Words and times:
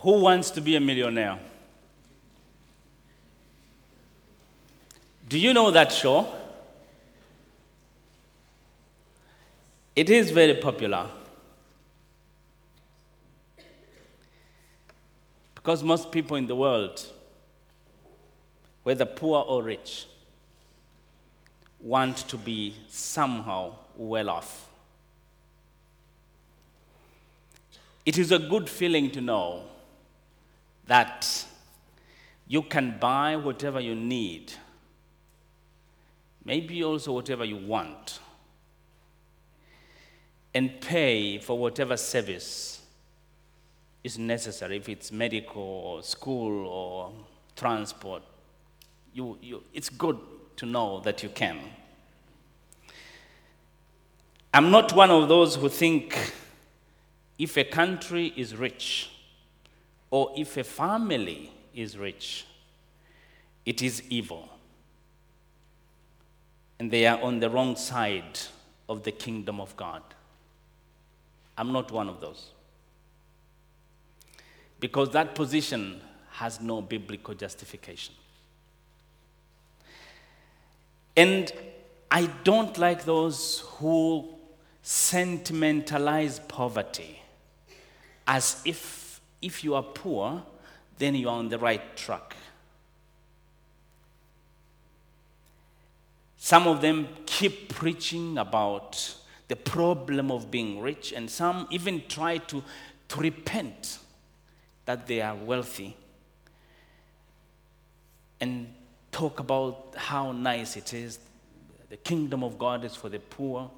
Who 0.00 0.12
wants 0.20 0.50
to 0.52 0.60
be 0.62 0.76
a 0.76 0.80
millionaire? 0.80 1.38
Do 5.28 5.38
you 5.38 5.52
know 5.52 5.70
that 5.70 5.92
show? 5.92 6.26
It 9.94 10.08
is 10.08 10.30
very 10.30 10.54
popular. 10.54 11.06
Because 15.54 15.84
most 15.84 16.10
people 16.10 16.36
in 16.38 16.46
the 16.46 16.56
world, 16.56 17.04
whether 18.82 19.04
poor 19.04 19.44
or 19.46 19.62
rich, 19.62 20.06
want 21.78 22.16
to 22.28 22.38
be 22.38 22.74
somehow 22.88 23.74
well 23.96 24.30
off. 24.30 24.66
It 28.06 28.16
is 28.16 28.32
a 28.32 28.38
good 28.38 28.68
feeling 28.68 29.10
to 29.10 29.20
know 29.20 29.64
that 30.90 31.44
you 32.48 32.62
can 32.62 32.98
buy 32.98 33.36
whatever 33.36 33.78
you 33.78 33.94
need, 33.94 34.52
maybe 36.44 36.82
also 36.82 37.12
whatever 37.12 37.44
you 37.44 37.56
want, 37.56 38.18
and 40.52 40.80
pay 40.80 41.38
for 41.38 41.56
whatever 41.56 41.96
service 41.96 42.82
is 44.02 44.18
necessary, 44.18 44.78
if 44.78 44.88
it's 44.88 45.12
medical 45.12 45.62
or 45.62 46.02
school 46.02 46.66
or 46.66 47.12
transport. 47.54 48.24
You, 49.14 49.38
you, 49.40 49.62
it's 49.72 49.90
good 49.90 50.18
to 50.56 50.66
know 50.66 50.98
that 51.04 51.22
you 51.22 51.28
can. 51.28 51.60
I'm 54.52 54.72
not 54.72 54.92
one 54.92 55.12
of 55.12 55.28
those 55.28 55.54
who 55.54 55.68
think 55.68 56.32
if 57.38 57.56
a 57.56 57.62
country 57.62 58.32
is 58.36 58.56
rich 58.56 59.10
or 60.10 60.32
if 60.36 60.56
a 60.56 60.64
family 60.64 61.52
is 61.74 61.96
rich, 61.96 62.46
it 63.64 63.82
is 63.82 64.02
evil. 64.08 64.48
And 66.78 66.90
they 66.90 67.06
are 67.06 67.20
on 67.20 67.40
the 67.40 67.50
wrong 67.50 67.76
side 67.76 68.40
of 68.88 69.02
the 69.04 69.12
kingdom 69.12 69.60
of 69.60 69.76
God. 69.76 70.02
I'm 71.56 71.72
not 71.72 71.92
one 71.92 72.08
of 72.08 72.20
those. 72.20 72.50
Because 74.80 75.10
that 75.10 75.34
position 75.34 76.00
has 76.32 76.60
no 76.60 76.80
biblical 76.80 77.34
justification. 77.34 78.14
And 81.16 81.52
I 82.10 82.26
don't 82.44 82.76
like 82.78 83.04
those 83.04 83.62
who 83.74 84.26
sentimentalize 84.82 86.40
poverty 86.40 87.20
as 88.26 88.62
if 88.64 88.99
if 89.42 89.64
you 89.64 89.74
are 89.74 89.82
poor, 89.82 90.42
then 90.98 91.14
you 91.14 91.28
are 91.28 91.38
on 91.38 91.48
the 91.48 91.58
right 91.58 91.96
track. 91.96 92.36
Some 96.36 96.66
of 96.66 96.80
them 96.80 97.08
keep 97.26 97.74
preaching 97.74 98.38
about 98.38 99.14
the 99.48 99.56
problem 99.56 100.30
of 100.30 100.50
being 100.50 100.80
rich, 100.80 101.12
and 101.12 101.30
some 101.30 101.66
even 101.70 102.02
try 102.08 102.38
to, 102.38 102.62
to 103.08 103.20
repent 103.20 103.98
that 104.84 105.06
they 105.06 105.20
are 105.20 105.34
wealthy 105.34 105.96
and 108.40 108.72
talk 109.12 109.38
about 109.38 109.94
how 109.96 110.32
nice 110.32 110.76
it 110.76 110.94
is. 110.94 111.18
The 111.88 111.96
kingdom 111.96 112.42
of 112.42 112.58
God 112.58 112.84
is 112.84 112.94
for 112.96 113.08
the 113.08 113.18
poor. 113.18 113.70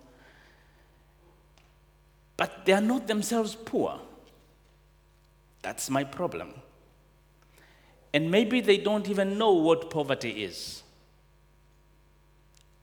But 2.36 2.64
they 2.64 2.72
are 2.72 2.80
not 2.80 3.06
themselves 3.06 3.54
poor. 3.54 3.98
That's 5.62 5.88
my 5.88 6.04
problem. 6.04 6.52
And 8.12 8.30
maybe 8.30 8.60
they 8.60 8.76
don't 8.76 9.08
even 9.08 9.38
know 9.38 9.52
what 9.52 9.90
poverty 9.90 10.44
is. 10.44 10.82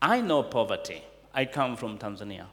I 0.02 0.20
know 0.20 0.42
poverty. 0.42 1.04
I 1.32 1.44
come 1.44 1.76
from 1.76 1.98
Tanzania. 1.98 2.46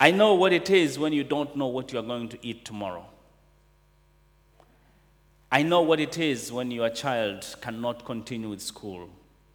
I 0.00 0.10
know 0.10 0.34
what 0.34 0.52
it 0.52 0.70
is 0.70 0.98
when 0.98 1.12
you 1.12 1.22
don't 1.24 1.54
know 1.56 1.66
what 1.66 1.92
you 1.92 1.98
are 1.98 2.02
going 2.02 2.28
to 2.30 2.38
eat 2.42 2.64
tomorrow. 2.64 3.06
I 5.50 5.62
know 5.62 5.82
what 5.82 6.00
it 6.00 6.16
is 6.16 6.50
when 6.50 6.70
your 6.70 6.88
child 6.88 7.44
cannot 7.60 8.04
continue 8.04 8.48
with 8.48 8.62
school 8.62 9.10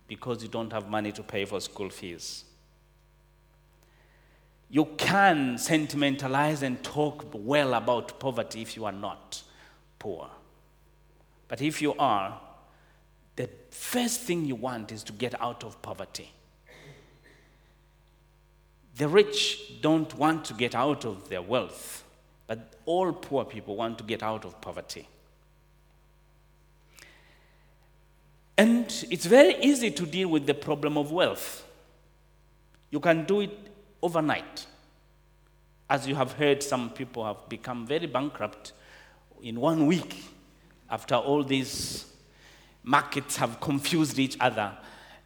because 0.08 0.44
you 0.44 0.48
don't 0.48 0.72
have 0.72 0.88
money 0.88 1.12
to 1.12 1.24
pay 1.24 1.44
for 1.44 1.60
school 1.60 1.90
fees. 1.90 2.44
You 4.70 4.86
can 4.98 5.58
sentimentalize 5.58 6.62
and 6.62 6.84
talk 6.84 7.26
well 7.34 7.74
about 7.74 8.20
poverty 8.20 8.62
if 8.62 8.76
you 8.76 8.86
are 8.86 8.92
not 8.92 9.42
poor. 9.98 10.30
But 11.48 11.62
if 11.62 11.82
you 11.82 11.94
are, 11.98 12.40
the 13.38 13.50
first 13.70 14.22
thing 14.22 14.46
you 14.46 14.56
want 14.56 14.92
is 14.92 15.04
to 15.04 15.14
get 15.14 15.40
out 15.42 15.64
of 15.64 15.82
poverty. 15.82 16.32
The 18.98 19.08
rich 19.08 19.80
don't 19.82 20.14
want 20.18 20.44
to 20.46 20.54
get 20.54 20.76
out 20.76 21.06
of 21.06 21.30
their 21.30 21.42
wealth, 21.42 22.04
but 22.48 22.74
all 22.86 23.14
poor 23.14 23.46
people 23.46 23.76
want 23.76 24.00
to 24.00 24.04
get 24.04 24.24
out 24.24 24.44
of 24.44 24.60
poverty. 24.60 25.08
And 28.58 28.86
it's 29.12 29.28
very 29.28 29.56
easy 29.62 29.92
to 29.92 30.06
deal 30.06 30.30
with 30.30 30.48
the 30.48 30.56
problem 30.56 30.98
of 30.98 31.12
wealth. 31.12 31.64
You 32.90 33.00
can 33.00 33.26
do 33.26 33.42
it 33.42 33.52
overnight. 34.02 34.66
As 35.90 36.08
you 36.08 36.16
have 36.16 36.34
heard, 36.34 36.62
some 36.62 36.90
people 36.90 37.26
have 37.26 37.48
become 37.50 37.86
very 37.86 38.08
bankrupt 38.08 38.74
in 39.42 39.60
one 39.60 39.88
week 39.88 40.24
after 40.90 41.16
all 41.16 41.44
these 41.44 42.06
markets 42.84 43.38
have 43.38 43.60
confused 43.60 44.18
each 44.18 44.38
other 44.40 44.72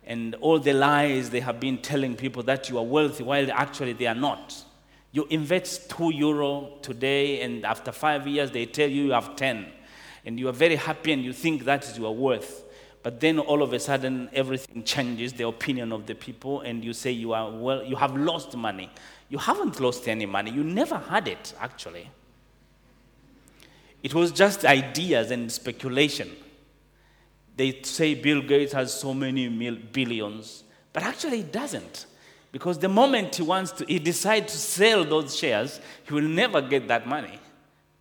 and 0.03 0.35
all 0.35 0.59
the 0.59 0.73
lies 0.73 1.29
they 1.29 1.39
have 1.39 1.59
been 1.59 1.77
telling 1.77 2.15
people 2.15 2.43
that 2.43 2.69
you 2.69 2.77
are 2.77 2.83
wealthy 2.83 3.23
while 3.23 3.49
actually 3.51 3.93
they 3.93 4.07
are 4.07 4.15
not. 4.15 4.63
You 5.11 5.27
invest 5.29 5.89
two 5.89 6.13
euro 6.13 6.77
today, 6.81 7.41
and 7.41 7.65
after 7.65 7.91
five 7.91 8.25
years, 8.27 8.51
they 8.51 8.65
tell 8.65 8.89
you 8.89 9.05
you 9.05 9.11
have 9.11 9.35
10. 9.35 9.67
And 10.25 10.39
you 10.39 10.47
are 10.47 10.53
very 10.53 10.75
happy 10.75 11.11
and 11.11 11.23
you 11.23 11.33
think 11.33 11.65
that 11.65 11.83
is 11.83 11.97
your 11.97 12.15
worth. 12.15 12.63
But 13.03 13.19
then 13.19 13.39
all 13.39 13.63
of 13.63 13.73
a 13.73 13.79
sudden, 13.79 14.29
everything 14.31 14.83
changes, 14.83 15.33
the 15.33 15.47
opinion 15.47 15.91
of 15.91 16.05
the 16.05 16.13
people, 16.13 16.61
and 16.61 16.83
you 16.83 16.93
say 16.93 17.11
you 17.11 17.33
are 17.33 17.49
well, 17.49 17.83
you 17.83 17.95
have 17.95 18.15
lost 18.15 18.55
money. 18.55 18.91
You 19.29 19.39
haven't 19.39 19.79
lost 19.79 20.07
any 20.07 20.25
money. 20.25 20.51
You 20.51 20.63
never 20.63 20.97
had 20.97 21.27
it, 21.27 21.53
actually. 21.59 22.09
It 24.03 24.13
was 24.13 24.31
just 24.31 24.65
ideas 24.65 25.31
and 25.31 25.51
speculation. 25.51 26.29
They 27.55 27.81
say 27.83 28.13
Bill 28.13 28.41
Gates 28.41 28.73
has 28.73 28.93
so 28.93 29.13
many 29.13 29.49
mil- 29.49 29.77
billions, 29.91 30.63
but 30.93 31.03
actually 31.03 31.37
he 31.37 31.43
doesn't. 31.43 32.05
Because 32.51 32.77
the 32.77 32.89
moment 32.89 33.35
he 33.35 33.43
wants 33.43 33.71
to, 33.73 33.85
he 33.85 33.99
decides 33.99 34.51
to 34.51 34.57
sell 34.59 35.05
those 35.05 35.37
shares, 35.37 35.79
he 36.03 36.13
will 36.13 36.21
never 36.21 36.61
get 36.61 36.87
that 36.87 37.07
money. 37.07 37.39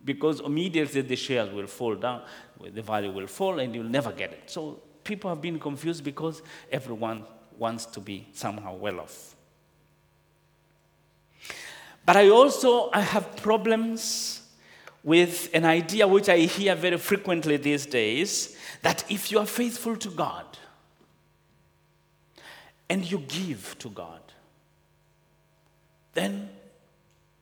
Because 0.03 0.41
immediately 0.41 1.01
the 1.01 1.15
shares 1.15 1.51
will 1.53 1.67
fall 1.67 1.95
down, 1.95 2.23
the 2.59 2.81
value 2.81 3.11
will 3.11 3.27
fall, 3.27 3.59
and 3.59 3.73
you'll 3.73 3.83
never 3.85 4.11
get 4.11 4.33
it. 4.33 4.49
So 4.49 4.79
people 5.03 5.29
have 5.29 5.41
been 5.41 5.59
confused 5.59 6.03
because 6.03 6.41
everyone 6.71 7.23
wants 7.57 7.85
to 7.87 7.99
be 7.99 8.27
somehow 8.33 8.75
well 8.75 9.01
off. 9.01 9.35
But 12.05 12.15
I 12.17 12.29
also 12.29 12.89
I 12.91 13.01
have 13.01 13.35
problems 13.37 14.41
with 15.03 15.49
an 15.53 15.65
idea 15.65 16.07
which 16.07 16.29
I 16.29 16.39
hear 16.39 16.75
very 16.75 16.97
frequently 16.97 17.57
these 17.57 17.85
days 17.85 18.55
that 18.81 19.03
if 19.09 19.31
you 19.31 19.39
are 19.39 19.45
faithful 19.45 19.95
to 19.97 20.09
God 20.09 20.45
and 22.89 23.09
you 23.09 23.19
give 23.19 23.75
to 23.79 23.89
God, 23.89 24.21
then 26.13 26.49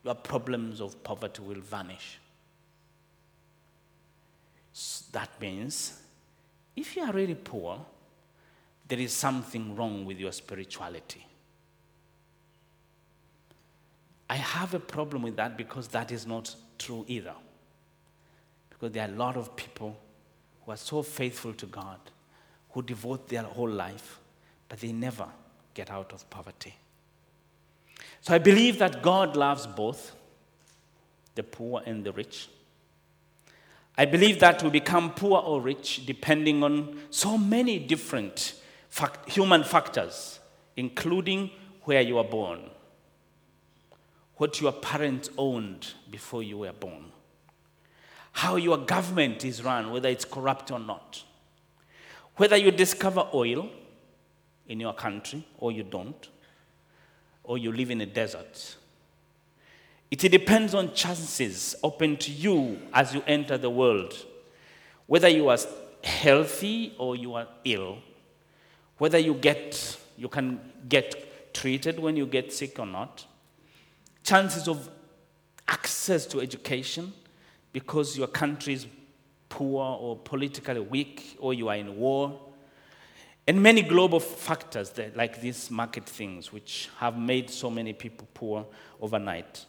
your 0.03 0.15
problems 0.15 0.79
of 0.79 1.03
poverty 1.03 1.41
will 1.41 1.59
vanish. 1.61 2.19
That 5.11 5.29
means 5.41 5.98
if 6.79 6.95
you 6.95 7.03
are 7.03 7.11
really 7.11 7.35
poor, 7.35 7.79
there 8.87 8.99
is 8.99 9.13
something 9.13 9.75
wrong 9.75 10.05
with 10.05 10.19
your 10.19 10.31
spirituality. 10.31 11.25
I 14.29 14.35
have 14.35 14.73
a 14.73 14.79
problem 14.79 15.23
with 15.23 15.35
that 15.37 15.57
because 15.57 15.87
that 15.89 16.11
is 16.11 16.25
not 16.25 16.55
true 16.77 17.03
either. 17.07 17.33
Because 18.69 18.91
there 18.91 19.07
are 19.07 19.11
a 19.11 19.17
lot 19.17 19.35
of 19.35 19.55
people 19.55 19.97
who 20.63 20.71
are 20.71 20.77
so 20.77 21.01
faithful 21.01 21.53
to 21.53 21.65
God, 21.65 21.99
who 22.71 22.81
devote 22.81 23.27
their 23.27 23.43
whole 23.43 23.69
life, 23.69 24.19
but 24.67 24.79
they 24.79 24.91
never 24.91 25.27
get 25.73 25.89
out 25.89 26.13
of 26.13 26.29
poverty. 26.29 26.75
So 28.21 28.33
I 28.33 28.37
believe 28.37 28.79
that 28.79 29.01
God 29.01 29.35
loves 29.35 29.65
both 29.65 30.15
the 31.35 31.43
poor 31.43 31.81
and 31.85 32.03
the 32.03 32.11
rich. 32.11 32.49
I 33.99 34.05
believe 34.05 34.39
that 34.39 34.63
we 34.63 34.69
become 34.69 35.11
poor 35.11 35.41
or 35.41 35.59
rich 35.59 36.05
depending 36.05 36.63
on 36.63 37.01
so 37.09 37.37
many 37.37 37.79
different 37.79 38.53
fact, 38.87 39.29
human 39.29 39.65
factors, 39.65 40.39
including 40.77 41.51
where 41.83 41.99
you 41.99 42.15
were 42.15 42.23
born, 42.23 42.61
what 44.37 44.61
your 44.61 44.71
parents 44.71 45.29
owned 45.37 45.95
before 46.09 46.41
you 46.41 46.59
were 46.59 46.71
born, 46.71 47.11
how 48.31 48.55
your 48.55 48.77
government 48.77 49.43
is 49.43 49.65
run, 49.65 49.91
whether 49.91 50.07
it's 50.07 50.23
corrupt 50.23 50.71
or 50.71 50.79
not. 50.79 51.21
Whether 52.37 52.55
you 52.55 52.71
discover 52.71 53.27
oil 53.33 53.69
in 54.69 54.79
your 54.79 54.93
country 54.93 55.45
or 55.57 55.73
you 55.73 55.83
don't, 55.83 56.29
or 57.43 57.57
you 57.57 57.73
live 57.73 57.91
in 57.91 57.99
a 57.99 58.05
desert. 58.05 58.77
It 60.11 60.19
depends 60.19 60.73
on 60.73 60.93
chances 60.93 61.75
open 61.83 62.17
to 62.17 62.31
you 62.31 62.79
as 62.93 63.13
you 63.13 63.23
enter 63.27 63.57
the 63.57 63.69
world. 63.69 64.13
Whether 65.05 65.27
you 65.27 65.49
are 65.49 65.57
healthy 66.03 66.95
or 66.97 67.15
you 67.15 67.35
are 67.35 67.47
ill, 67.63 67.99
whether 68.97 69.17
you 69.17 69.35
get 69.35 69.97
you 70.17 70.27
can 70.27 70.59
get 70.89 71.53
treated 71.53 71.99
when 71.99 72.17
you 72.17 72.25
get 72.25 72.51
sick 72.51 72.77
or 72.77 72.85
not, 72.85 73.25
chances 74.23 74.67
of 74.67 74.89
access 75.67 76.25
to 76.25 76.41
education 76.41 77.13
because 77.71 78.17
your 78.17 78.27
country 78.27 78.73
is 78.73 78.87
poor 79.47 79.97
or 79.99 80.17
politically 80.17 80.79
weak 80.79 81.37
or 81.39 81.53
you 81.53 81.69
are 81.69 81.75
in 81.75 81.97
war. 81.97 82.39
And 83.47 83.63
many 83.63 83.81
global 83.81 84.19
factors 84.19 84.91
that, 84.91 85.15
like 85.15 85.41
these 85.41 85.71
market 85.71 86.05
things, 86.05 86.51
which 86.51 86.89
have 86.97 87.17
made 87.17 87.49
so 87.49 87.69
many 87.69 87.93
people 87.93 88.27
poor 88.33 88.65
overnight. 89.01 89.65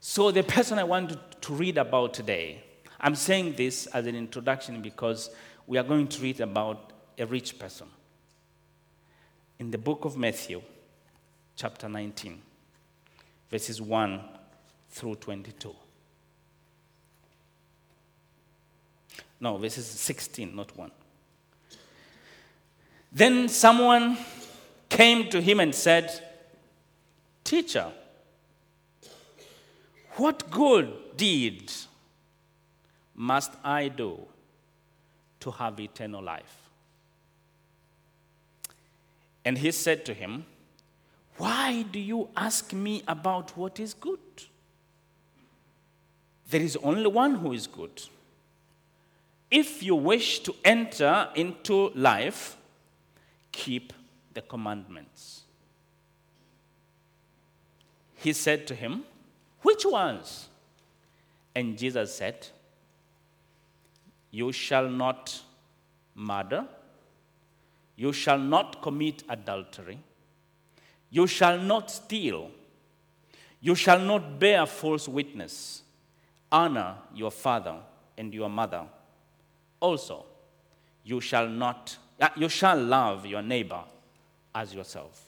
So, 0.00 0.30
the 0.30 0.42
person 0.42 0.78
I 0.78 0.84
want 0.84 1.16
to 1.42 1.52
read 1.52 1.78
about 1.78 2.14
today, 2.14 2.62
I'm 3.00 3.14
saying 3.14 3.54
this 3.56 3.86
as 3.86 4.06
an 4.06 4.14
introduction 4.14 4.82
because 4.82 5.30
we 5.66 5.78
are 5.78 5.84
going 5.84 6.08
to 6.08 6.22
read 6.22 6.40
about 6.40 6.92
a 7.18 7.26
rich 7.26 7.58
person. 7.58 7.88
In 9.58 9.70
the 9.70 9.78
book 9.78 10.04
of 10.04 10.16
Matthew, 10.16 10.62
chapter 11.56 11.88
19, 11.88 12.40
verses 13.50 13.80
1 13.80 14.20
through 14.90 15.16
22. 15.16 15.74
No, 19.40 19.62
is 19.62 19.86
16, 19.86 20.54
not 20.54 20.76
1. 20.76 20.90
Then 23.12 23.48
someone 23.48 24.18
came 24.88 25.28
to 25.30 25.40
him 25.40 25.60
and 25.60 25.74
said, 25.74 26.10
Teacher, 27.44 27.92
what 30.16 30.50
good 30.50 30.92
deed 31.16 31.72
must 33.14 33.52
I 33.62 33.88
do 33.88 34.20
to 35.40 35.50
have 35.50 35.78
eternal 35.78 36.22
life? 36.22 36.56
And 39.44 39.58
he 39.58 39.70
said 39.70 40.04
to 40.06 40.14
him, 40.14 40.44
Why 41.36 41.82
do 41.82 41.98
you 41.98 42.28
ask 42.36 42.72
me 42.72 43.02
about 43.06 43.56
what 43.56 43.78
is 43.78 43.94
good? 43.94 44.18
There 46.50 46.60
is 46.60 46.76
only 46.76 47.06
one 47.06 47.36
who 47.36 47.52
is 47.52 47.66
good. 47.66 48.02
If 49.50 49.82
you 49.82 49.94
wish 49.94 50.40
to 50.40 50.54
enter 50.64 51.28
into 51.34 51.90
life, 51.94 52.56
keep 53.52 53.92
the 54.34 54.42
commandments. 54.42 55.42
He 58.16 58.32
said 58.32 58.66
to 58.66 58.74
him, 58.74 59.04
Which 59.66 59.84
ones? 59.84 60.46
And 61.52 61.76
Jesus 61.76 62.14
said, 62.14 62.46
You 64.30 64.52
shall 64.52 64.88
not 64.88 65.42
murder, 66.14 66.66
you 67.96 68.12
shall 68.12 68.38
not 68.38 68.80
commit 68.80 69.24
adultery, 69.28 69.98
you 71.10 71.26
shall 71.26 71.58
not 71.58 71.90
steal, 71.90 72.52
you 73.60 73.74
shall 73.74 73.98
not 73.98 74.38
bear 74.38 74.66
false 74.66 75.08
witness, 75.08 75.82
honor 76.52 76.94
your 77.12 77.32
father 77.32 77.74
and 78.16 78.32
your 78.32 78.48
mother. 78.48 78.84
Also, 79.80 80.26
you 81.02 81.20
shall 81.20 81.48
not, 81.48 81.96
uh, 82.20 82.28
you 82.36 82.48
shall 82.48 82.80
love 82.80 83.26
your 83.26 83.42
neighbor 83.42 83.82
as 84.54 84.72
yourself. 84.72 85.24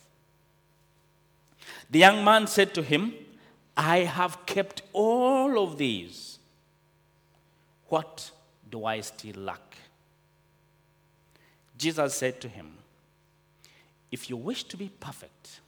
The 1.90 1.98
young 1.98 2.22
man 2.22 2.46
said 2.46 2.72
to 2.74 2.84
him, 2.84 3.14
I 3.78 3.98
have 3.98 4.44
kept 4.44 4.82
all 4.92 5.62
of 5.62 5.78
these. 5.78 6.40
What 7.88 8.32
do 8.68 8.84
I 8.84 9.00
still 9.02 9.36
lack? 9.36 9.76
Jesus 11.78 12.14
said 12.14 12.40
to 12.40 12.48
him, 12.48 12.72
If 14.10 14.28
you 14.28 14.36
wish 14.36 14.64
to 14.64 14.76
be 14.76 14.90
perfect, 14.98 15.60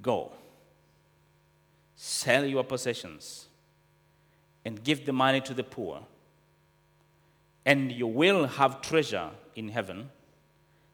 go, 0.00 0.32
sell 1.94 2.46
your 2.46 2.64
possessions 2.64 3.46
and 4.64 4.82
give 4.82 5.04
the 5.04 5.12
money 5.12 5.42
to 5.42 5.52
the 5.52 5.64
poor, 5.64 6.00
and 7.66 7.92
you 7.92 8.06
will 8.06 8.46
have 8.46 8.80
treasure 8.80 9.28
in 9.54 9.68
heaven, 9.68 10.08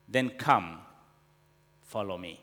then 0.08 0.30
come, 0.30 0.80
follow 1.84 2.18
me. 2.18 2.40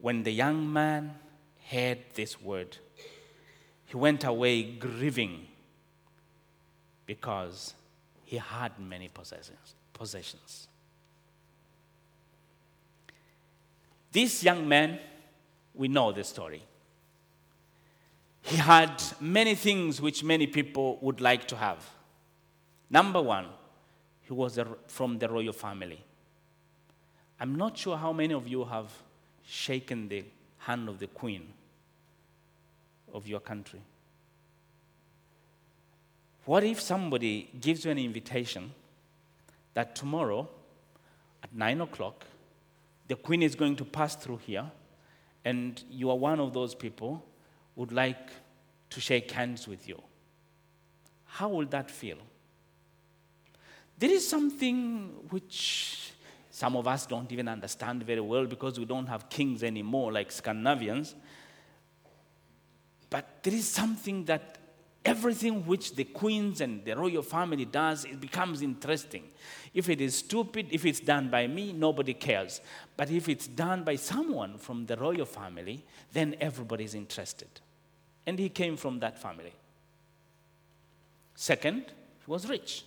When 0.00 0.22
the 0.22 0.30
young 0.30 0.72
man 0.72 1.14
heard 1.70 1.98
this 2.14 2.40
word, 2.40 2.78
he 3.86 3.96
went 3.96 4.24
away 4.24 4.62
grieving 4.62 5.46
because 7.06 7.74
he 8.24 8.36
had 8.36 8.78
many 8.78 9.08
possessions. 9.08 9.74
possessions. 9.92 10.68
This 14.12 14.42
young 14.42 14.66
man, 14.66 14.98
we 15.74 15.88
know 15.88 16.10
the 16.12 16.24
story. 16.24 16.62
He 18.42 18.56
had 18.56 19.02
many 19.20 19.54
things 19.54 20.00
which 20.00 20.24
many 20.24 20.46
people 20.46 20.98
would 21.02 21.20
like 21.20 21.46
to 21.48 21.56
have. 21.56 21.88
Number 22.88 23.20
one, 23.20 23.46
he 24.22 24.32
was 24.32 24.58
from 24.86 25.18
the 25.18 25.28
royal 25.28 25.52
family. 25.52 26.02
I'm 27.38 27.54
not 27.54 27.76
sure 27.76 27.96
how 27.96 28.12
many 28.12 28.34
of 28.34 28.48
you 28.48 28.64
have 28.64 28.90
shaken 29.50 30.08
the 30.08 30.24
hand 30.58 30.88
of 30.88 31.00
the 31.00 31.08
queen 31.08 31.48
of 33.12 33.26
your 33.26 33.40
country. 33.40 33.80
What 36.44 36.62
if 36.62 36.80
somebody 36.80 37.50
gives 37.60 37.84
you 37.84 37.90
an 37.90 37.98
invitation 37.98 38.72
that 39.74 39.96
tomorrow 39.96 40.48
at 41.42 41.52
nine 41.52 41.80
o'clock, 41.80 42.24
the 43.08 43.16
queen 43.16 43.42
is 43.42 43.56
going 43.56 43.74
to 43.76 43.84
pass 43.84 44.14
through 44.14 44.38
here, 44.46 44.70
and 45.44 45.82
you 45.90 46.10
are 46.10 46.16
one 46.16 46.38
of 46.38 46.52
those 46.54 46.74
people 46.74 47.24
would 47.74 47.92
like 47.92 48.30
to 48.90 49.00
shake 49.00 49.32
hands 49.32 49.66
with 49.66 49.88
you. 49.88 50.00
How 51.24 51.48
will 51.48 51.66
that 51.66 51.90
feel? 51.90 52.18
There 53.98 54.10
is 54.10 54.26
something 54.28 55.08
which 55.30 56.09
some 56.60 56.76
of 56.76 56.86
us 56.86 57.06
don't 57.06 57.32
even 57.32 57.48
understand 57.48 58.02
very 58.02 58.20
well 58.20 58.44
because 58.44 58.78
we 58.78 58.84
don't 58.84 59.06
have 59.06 59.30
kings 59.30 59.62
anymore 59.62 60.12
like 60.12 60.30
Scandinavians. 60.30 61.14
But 63.08 63.42
there 63.42 63.54
is 63.54 63.66
something 63.66 64.26
that 64.26 64.58
everything 65.02 65.64
which 65.64 65.94
the 65.94 66.04
queens 66.04 66.60
and 66.60 66.84
the 66.84 66.94
royal 66.94 67.22
family 67.22 67.64
does, 67.64 68.04
it 68.04 68.20
becomes 68.20 68.60
interesting. 68.60 69.24
If 69.72 69.88
it 69.88 70.02
is 70.02 70.18
stupid, 70.18 70.66
if 70.70 70.84
it's 70.84 71.00
done 71.00 71.30
by 71.30 71.46
me, 71.46 71.72
nobody 71.72 72.12
cares. 72.12 72.60
But 72.94 73.10
if 73.10 73.30
it's 73.30 73.46
done 73.46 73.82
by 73.82 73.96
someone 73.96 74.58
from 74.58 74.84
the 74.84 74.98
royal 74.98 75.24
family, 75.24 75.82
then 76.12 76.36
everybody 76.42 76.84
is 76.84 76.94
interested. 76.94 77.48
And 78.26 78.38
he 78.38 78.50
came 78.50 78.76
from 78.76 79.00
that 79.00 79.18
family. 79.18 79.54
Second, 81.34 81.84
he 81.86 82.30
was 82.30 82.46
rich. 82.46 82.84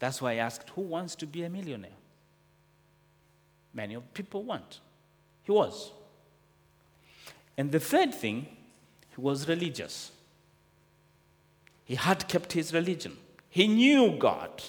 That's 0.00 0.20
why 0.20 0.32
I 0.32 0.36
asked, 0.48 0.70
who 0.70 0.80
wants 0.80 1.14
to 1.14 1.26
be 1.26 1.44
a 1.44 1.48
millionaire? 1.48 1.95
Many 3.76 3.92
of 3.94 4.14
people 4.14 4.42
want. 4.42 4.80
He 5.42 5.52
was. 5.52 5.92
And 7.58 7.70
the 7.70 7.78
third 7.78 8.14
thing, 8.14 8.46
he 9.14 9.20
was 9.20 9.46
religious. 9.46 10.10
He 11.84 11.94
had 11.94 12.26
kept 12.26 12.54
his 12.54 12.72
religion. 12.72 13.18
He 13.50 13.68
knew 13.68 14.16
God. 14.18 14.62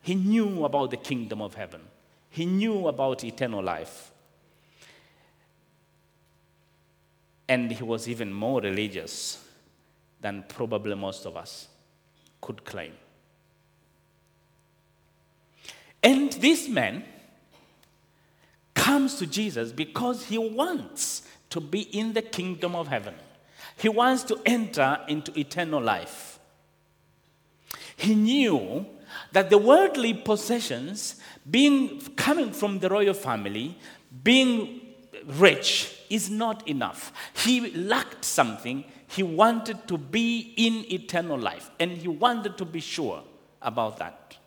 He 0.00 0.14
knew 0.14 0.64
about 0.64 0.90
the 0.90 0.96
kingdom 0.96 1.42
of 1.42 1.54
heaven. 1.54 1.82
He 2.30 2.46
knew 2.46 2.88
about 2.88 3.22
eternal 3.22 3.62
life. 3.62 4.12
And 7.46 7.70
he 7.70 7.82
was 7.84 8.08
even 8.08 8.32
more 8.32 8.62
religious 8.62 9.44
than 10.22 10.44
probably 10.48 10.94
most 10.94 11.26
of 11.26 11.36
us 11.36 11.68
could 12.40 12.64
claim. 12.64 12.92
And 16.02 16.32
this 16.32 16.66
man 16.66 17.04
comes 18.88 19.16
to 19.16 19.26
Jesus 19.26 19.70
because 19.70 20.24
he 20.24 20.38
wants 20.38 21.22
to 21.50 21.60
be 21.60 21.82
in 22.00 22.14
the 22.14 22.22
kingdom 22.22 22.74
of 22.74 22.88
heaven. 22.88 23.14
He 23.76 23.90
wants 23.90 24.22
to 24.24 24.40
enter 24.46 24.98
into 25.08 25.38
eternal 25.38 25.82
life. 25.82 26.38
He 27.96 28.14
knew 28.14 28.86
that 29.32 29.50
the 29.50 29.58
worldly 29.58 30.14
possessions, 30.14 31.16
being 31.50 32.00
coming 32.16 32.50
from 32.50 32.78
the 32.78 32.88
royal 32.88 33.12
family, 33.12 33.76
being 34.24 34.80
rich, 35.26 35.94
is 36.08 36.30
not 36.30 36.66
enough. 36.66 37.12
He 37.44 37.70
lacked 37.72 38.24
something. 38.24 38.84
He 39.06 39.22
wanted 39.22 39.86
to 39.88 39.98
be 39.98 40.54
in 40.56 40.90
eternal 40.90 41.38
life, 41.38 41.70
and 41.78 41.90
he 41.90 42.08
wanted 42.08 42.56
to 42.56 42.64
be 42.64 42.80
sure 42.80 43.22
about 43.60 43.98
that. 43.98 44.38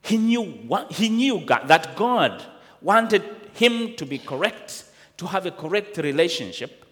He 0.00 0.16
knew, 0.16 0.44
what, 0.44 0.92
he 0.92 1.10
knew 1.10 1.40
God, 1.40 1.68
that 1.68 1.94
God 1.94 2.42
wanted 2.86 3.24
him 3.54 3.96
to 3.96 4.06
be 4.06 4.16
correct, 4.16 4.84
to 5.16 5.26
have 5.26 5.44
a 5.44 5.50
correct 5.50 5.96
relationship. 5.98 6.84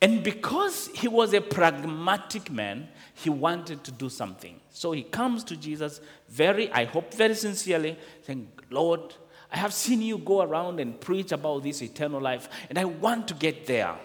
And 0.00 0.22
because 0.22 0.86
he 0.94 1.08
was 1.08 1.34
a 1.34 1.40
pragmatic 1.40 2.52
man, 2.52 2.88
he 3.14 3.30
wanted 3.30 3.82
to 3.82 3.90
do 3.90 4.08
something. 4.08 4.60
So 4.70 4.92
he 4.92 5.02
comes 5.02 5.42
to 5.44 5.56
Jesus 5.56 6.00
very, 6.28 6.70
I 6.70 6.84
hope, 6.84 7.12
very 7.14 7.34
sincerely, 7.34 7.98
saying, 8.22 8.46
Lord, 8.70 9.14
I 9.50 9.56
have 9.56 9.72
seen 9.72 10.02
you 10.02 10.18
go 10.18 10.42
around 10.42 10.78
and 10.78 11.00
preach 11.00 11.32
about 11.32 11.64
this 11.64 11.82
eternal 11.82 12.20
life, 12.20 12.48
and 12.68 12.78
I 12.78 12.84
want 12.84 13.26
to 13.28 13.34
get 13.34 13.66
there. 13.66 13.96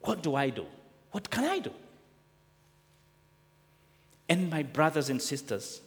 What 0.00 0.22
do 0.22 0.36
I 0.36 0.48
do? 0.48 0.64
What 1.10 1.28
can 1.30 1.44
I 1.44 1.58
do? 1.58 1.72
And 4.28 4.48
my 4.48 4.62
brothers 4.62 5.10
and 5.10 5.20
sisters, 5.20 5.82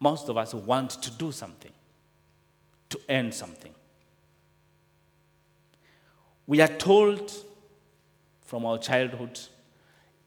most 0.00 0.28
of 0.30 0.36
us 0.38 0.54
want 0.54 0.90
to 1.02 1.10
do 1.10 1.30
something, 1.30 1.72
to 2.88 3.00
earn 3.08 3.30
something. 3.30 3.74
We 6.46 6.60
are 6.60 6.68
told 6.68 7.30
from 8.40 8.64
our 8.64 8.78
childhood 8.78 9.38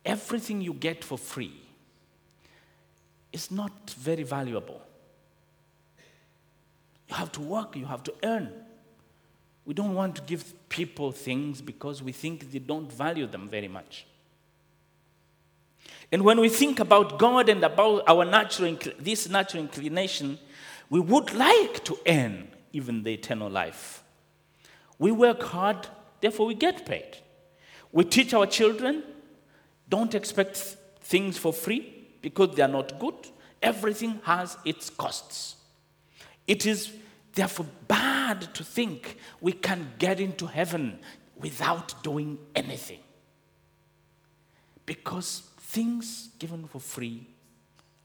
everything 0.05 0.61
you 0.61 0.73
get 0.73 1.03
for 1.03 1.17
free 1.17 1.53
is 3.33 3.49
not 3.49 3.89
very 3.97 4.23
valuable. 4.23 4.79
You 7.09 7.15
have 7.15 7.31
to 7.33 7.41
work, 7.41 7.75
you 7.75 7.85
have 7.85 8.03
to 8.03 8.13
earn. 8.23 8.53
We 9.65 9.73
don't 9.73 9.95
want 9.95 10.15
to 10.17 10.21
give 10.21 10.53
people 10.69 11.11
things 11.11 11.61
because 11.61 12.03
we 12.03 12.11
think 12.11 12.51
they 12.51 12.59
don't 12.59 12.91
value 12.91 13.27
them 13.27 13.49
very 13.49 13.67
much. 13.67 14.05
And 16.11 16.23
when 16.23 16.39
we 16.39 16.49
think 16.49 16.79
about 16.79 17.17
God 17.17 17.49
and 17.49 17.63
about 17.63 18.03
our 18.07 18.25
natural, 18.25 18.77
this 18.99 19.29
natural 19.29 19.63
inclination, 19.63 20.37
we 20.89 20.99
would 20.99 21.33
like 21.33 21.83
to 21.85 21.97
earn 22.07 22.49
even 22.71 23.03
the 23.03 23.13
eternal 23.13 23.49
life. 23.49 24.03
We 24.99 25.11
work 25.11 25.41
hard, 25.43 25.87
therefore 26.21 26.47
we 26.47 26.55
get 26.55 26.85
paid. 26.85 27.17
We 27.91 28.03
teach 28.03 28.33
our 28.33 28.45
children, 28.45 29.03
don't 29.89 30.13
expect 30.15 30.57
things 31.01 31.37
for 31.37 31.53
free 31.53 32.07
because 32.21 32.55
they 32.55 32.63
are 32.63 32.67
not 32.67 32.99
good. 32.99 33.15
Everything 33.61 34.19
has 34.23 34.57
its 34.65 34.89
costs. 34.89 35.55
It 36.47 36.65
is 36.65 36.91
therefore 37.33 37.67
bad 37.87 38.53
to 38.53 38.63
think 38.63 39.17
we 39.41 39.53
can 39.53 39.93
get 39.99 40.19
into 40.19 40.47
heaven 40.47 40.99
without 41.35 42.03
doing 42.03 42.37
anything. 42.55 42.99
Because 44.85 45.43
things 45.73 46.29
given 46.37 46.67
for 46.67 46.79
free 46.79 47.25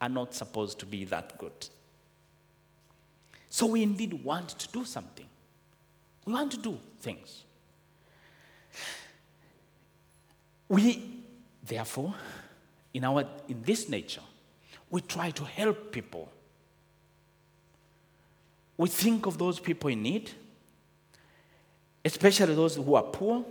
are 0.01 0.09
not 0.09 0.33
supposed 0.33 0.79
to 0.79 0.87
be 0.87 1.05
that 1.05 1.37
good. 1.37 1.67
So 3.47 3.67
we 3.67 3.83
indeed 3.83 4.23
want 4.23 4.49
to 4.49 4.67
do 4.69 4.83
something. 4.83 5.27
We 6.25 6.33
want 6.33 6.51
to 6.53 6.57
do 6.57 6.79
things. 6.99 7.43
We, 10.67 11.21
therefore, 11.63 12.15
in, 12.91 13.03
our, 13.03 13.23
in 13.47 13.61
this 13.61 13.87
nature, 13.87 14.21
we 14.89 15.01
try 15.01 15.29
to 15.29 15.43
help 15.43 15.91
people. 15.91 16.31
We 18.77 18.87
think 18.87 19.27
of 19.27 19.37
those 19.37 19.59
people 19.59 19.91
in 19.91 20.01
need, 20.01 20.31
especially 22.03 22.55
those 22.55 22.77
who 22.77 22.95
are 22.95 23.03
poor, 23.03 23.45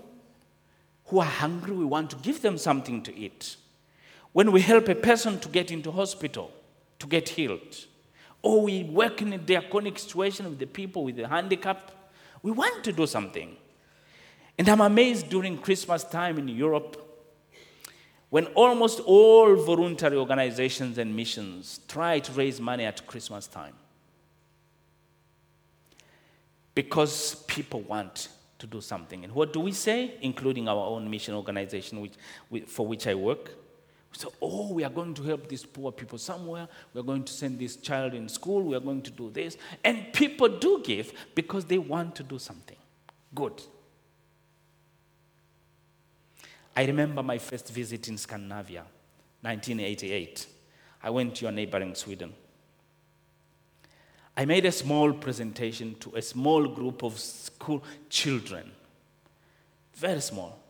who 1.07 1.21
are 1.21 1.25
hungry. 1.25 1.77
We 1.77 1.85
want 1.85 2.11
to 2.11 2.17
give 2.17 2.43
them 2.43 2.59
something 2.59 3.01
to 3.05 3.17
eat. 3.17 3.57
When 4.39 4.53
we 4.53 4.61
help 4.61 4.89
a 4.89 4.95
person 4.95 5.41
to 5.41 5.49
get 5.49 5.73
into 5.73 5.91
hospital, 5.91 6.53
to 7.01 7.09
get 7.09 7.31
healed, 7.31 7.87
or 8.41 8.63
we 8.63 8.85
work 8.85 9.21
in 9.21 9.33
a 9.33 9.37
diaconic 9.39 9.99
situation 9.99 10.49
with 10.49 10.61
the 10.61 10.67
people 10.69 11.03
with 11.03 11.17
the 11.17 11.27
handicap, 11.27 11.91
we 12.45 12.53
want 12.53 12.85
to 12.85 12.93
do 12.93 13.05
something. 13.09 13.57
And 14.57 14.69
I'm 14.69 14.81
amazed 14.81 15.29
during 15.29 15.59
Christmas 15.59 16.05
time 16.05 16.39
in 16.39 16.47
Europe 16.47 17.05
when 18.31 18.47
almost 18.55 19.01
all 19.01 19.57
voluntary 19.57 20.17
organizations 20.17 20.99
and 20.99 21.17
missions 21.17 21.81
try 21.89 22.21
to 22.21 22.31
raise 22.31 22.61
money 22.61 22.85
at 22.85 23.05
Christmas 23.09 23.49
time. 23.49 23.75
Because 26.77 27.35
people 27.49 27.81
want 27.81 28.29
to 28.61 28.69
do 28.69 28.81
something. 28.81 29.25
And 29.25 29.33
what 29.35 29.53
do 29.53 29.59
we 29.59 29.73
say, 29.73 30.15
including 30.21 30.69
our 30.69 30.87
own 30.87 31.11
mission 31.11 31.35
organization 31.35 32.01
which, 32.49 32.69
for 32.69 32.87
which 32.87 33.09
I 33.09 33.17
work? 33.17 33.51
So, 34.13 34.33
oh, 34.41 34.73
we 34.73 34.85
are 34.85 34.91
going 34.91 35.15
to 35.15 35.23
help 35.23 35.49
these 35.49 35.65
poor 35.65 35.93
people 35.93 36.19
somewhere. 36.19 36.67
We 36.93 37.01
are 37.01 37.05
going 37.05 37.25
to 37.25 37.33
send 37.33 37.59
this 37.59 37.77
child 37.77 38.15
in 38.15 38.29
school. 38.29 38.63
We 38.63 38.75
are 38.75 38.81
going 38.81 39.03
to 39.03 39.11
do 39.11 39.31
this. 39.31 39.57
And 39.85 40.13
people 40.13 40.49
do 40.49 40.83
give 40.85 41.13
because 41.35 41.65
they 41.67 41.79
want 41.79 42.17
to 42.17 42.23
do 42.23 42.39
something 42.39 42.77
good. 43.35 43.63
I 46.75 46.85
remember 46.85 47.23
my 47.23 47.39
first 47.39 47.73
visit 47.73 48.09
in 48.09 48.17
Scandinavia, 48.17 48.85
1988. 49.43 50.47
I 51.03 51.11
went 51.11 51.35
to 51.37 51.43
your 51.45 51.53
neighboring 51.53 51.95
Sweden. 51.95 52.33
I 54.37 54.45
made 54.45 54.65
a 54.67 54.73
small 54.73 55.13
presentation 55.13 55.97
to 55.99 56.15
a 56.15 56.23
small 56.23 56.69
group 56.69 57.03
of 57.03 57.19
school 57.19 57.83
children, 58.09 58.71
very 59.95 60.21
small. 60.21 60.61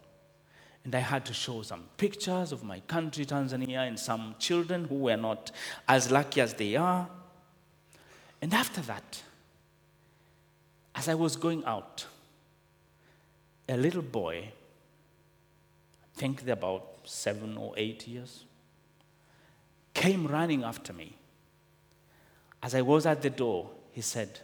And 0.88 0.94
I 0.94 1.00
had 1.00 1.26
to 1.26 1.34
show 1.34 1.60
some 1.60 1.84
pictures 1.98 2.50
of 2.50 2.64
my 2.64 2.80
country, 2.80 3.26
Tanzania, 3.26 3.86
and 3.86 4.00
some 4.00 4.34
children 4.38 4.84
who 4.84 4.94
were 4.94 5.18
not 5.18 5.50
as 5.86 6.10
lucky 6.10 6.40
as 6.40 6.54
they 6.54 6.76
are. 6.76 7.06
And 8.40 8.54
after 8.54 8.80
that, 8.80 9.22
as 10.94 11.06
I 11.06 11.14
was 11.14 11.36
going 11.36 11.62
out, 11.66 12.06
a 13.68 13.76
little 13.76 14.00
boy, 14.00 14.50
I 16.04 16.18
think 16.18 16.46
they're 16.46 16.54
about 16.54 17.00
seven 17.04 17.58
or 17.58 17.74
eight 17.76 18.08
years, 18.08 18.46
came 19.92 20.26
running 20.26 20.64
after 20.64 20.94
me. 20.94 21.18
As 22.62 22.74
I 22.74 22.80
was 22.80 23.04
at 23.04 23.20
the 23.20 23.28
door, 23.28 23.68
he 23.92 24.00
said, 24.00 24.40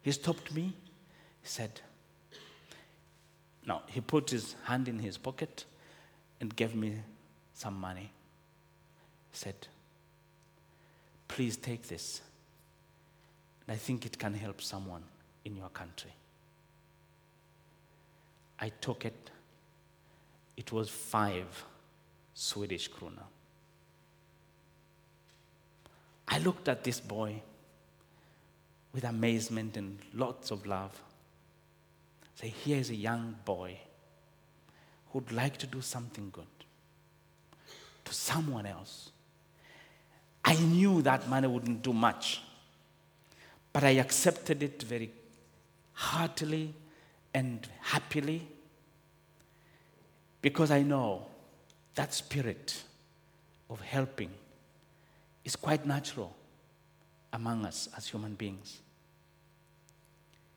he 0.00 0.10
stopped 0.10 0.54
me. 0.54 0.72
He 1.42 1.48
said, 1.48 1.82
now, 3.68 3.82
he 3.86 4.00
put 4.00 4.30
his 4.30 4.56
hand 4.64 4.88
in 4.88 4.98
his 4.98 5.18
pocket 5.18 5.66
and 6.40 6.56
gave 6.56 6.74
me 6.74 6.94
some 7.52 7.78
money. 7.78 8.10
He 9.30 9.36
said, 9.36 9.54
Please 11.28 11.58
take 11.58 11.86
this. 11.86 12.22
And 13.66 13.74
I 13.74 13.78
think 13.78 14.06
it 14.06 14.18
can 14.18 14.32
help 14.32 14.62
someone 14.62 15.02
in 15.44 15.54
your 15.54 15.68
country. 15.68 16.10
I 18.58 18.70
took 18.70 19.04
it. 19.04 19.30
It 20.56 20.72
was 20.72 20.88
five 20.88 21.64
Swedish 22.32 22.90
krona. 22.90 23.24
I 26.26 26.38
looked 26.38 26.68
at 26.68 26.84
this 26.84 27.00
boy 27.00 27.42
with 28.94 29.04
amazement 29.04 29.76
and 29.76 29.98
lots 30.14 30.50
of 30.50 30.66
love. 30.66 30.98
Say, 32.40 32.50
here 32.50 32.76
is 32.76 32.90
a 32.90 32.94
young 32.94 33.34
boy 33.44 33.80
who'd 35.10 35.32
like 35.32 35.56
to 35.56 35.66
do 35.66 35.80
something 35.80 36.30
good 36.30 36.46
to 38.04 38.14
someone 38.14 38.64
else. 38.64 39.10
I 40.44 40.54
knew 40.54 41.02
that 41.02 41.28
money 41.28 41.48
wouldn't 41.48 41.82
do 41.82 41.92
much, 41.92 42.40
but 43.72 43.82
I 43.82 43.90
accepted 43.90 44.62
it 44.62 44.84
very 44.84 45.10
heartily 45.94 46.74
and 47.34 47.66
happily 47.80 48.46
because 50.40 50.70
I 50.70 50.82
know 50.82 51.26
that 51.96 52.14
spirit 52.14 52.84
of 53.68 53.80
helping 53.80 54.30
is 55.44 55.56
quite 55.56 55.84
natural 55.84 56.36
among 57.32 57.66
us 57.66 57.88
as 57.96 58.06
human 58.06 58.34
beings. 58.34 58.78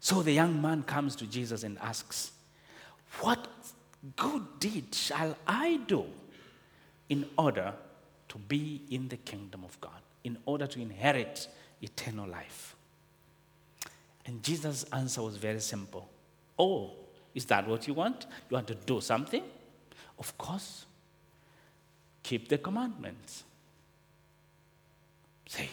So 0.02 0.24
the 0.24 0.32
young 0.32 0.60
man 0.60 0.82
comes 0.82 1.16
to 1.18 1.28
Jesus 1.28 1.62
and 1.62 1.78
asks, 1.78 2.32
What 3.20 3.48
good 4.16 4.60
deed 4.60 4.96
shall 4.96 5.38
I 5.46 5.80
do 5.88 6.06
in 7.08 7.30
order 7.38 7.72
to 8.30 8.38
be 8.40 8.82
in 8.90 9.10
the 9.10 9.18
kingdom 9.18 9.64
of 9.64 9.80
God, 9.80 10.02
in 10.24 10.40
order 10.48 10.66
to 10.66 10.82
inherit 10.82 11.48
eternal 11.84 12.28
life? 12.28 12.76
And 14.26 14.42
Jesus' 14.42 14.86
answer 14.92 15.22
was 15.22 15.38
very 15.38 15.60
simple. 15.60 16.10
Oh, 16.58 16.94
is 17.36 17.46
that 17.46 17.68
what 17.68 17.88
you 17.88 17.94
want? 17.94 18.26
You 18.50 18.56
want 18.56 18.68
to 18.68 18.76
do 18.76 19.02
something? 19.02 19.44
Of 20.18 20.36
course. 20.36 20.86
Keep 22.24 22.50
the 22.50 22.58
commandments. 22.58 23.44
Say, 25.48 25.70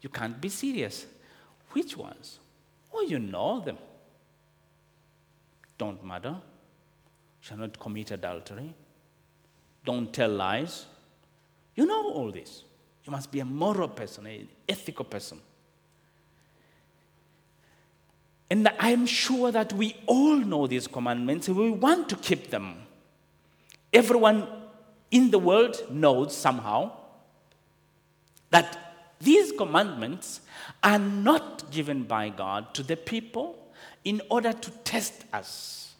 you 0.00 0.08
can't 0.08 0.40
be 0.40 0.48
serious. 0.48 1.06
Which 1.70 1.96
ones? 1.96 2.40
Oh, 2.96 3.02
you 3.02 3.18
know 3.18 3.60
them. 3.60 3.76
Don't 5.76 6.02
murder. 6.02 6.36
Shall 7.40 7.58
not 7.58 7.78
commit 7.78 8.10
adultery. 8.10 8.72
Don't 9.84 10.12
tell 10.12 10.30
lies. 10.30 10.86
You 11.74 11.84
know 11.84 12.10
all 12.10 12.32
this. 12.32 12.64
You 13.04 13.12
must 13.12 13.30
be 13.30 13.40
a 13.40 13.44
moral 13.44 13.88
person, 13.88 14.26
an 14.26 14.48
ethical 14.66 15.04
person. 15.04 15.40
And 18.48 18.68
I'm 18.78 19.06
sure 19.06 19.52
that 19.52 19.72
we 19.74 19.96
all 20.06 20.36
know 20.36 20.66
these 20.66 20.86
commandments 20.86 21.48
and 21.48 21.56
we 21.56 21.70
want 21.70 22.08
to 22.08 22.16
keep 22.16 22.50
them. 22.50 22.76
Everyone 23.92 24.48
in 25.10 25.30
the 25.30 25.38
world 25.38 25.82
knows 25.90 26.34
somehow 26.34 26.92
that 28.50 28.85
these 29.20 29.52
commandments 29.52 30.40
are 30.82 30.98
not 30.98 31.70
given 31.70 32.04
by 32.04 32.28
God 32.28 32.74
to 32.74 32.82
the 32.82 32.96
people 32.96 33.58
in 34.04 34.20
order 34.30 34.52
to 34.52 34.70
test 34.84 35.24
us, 35.32 35.94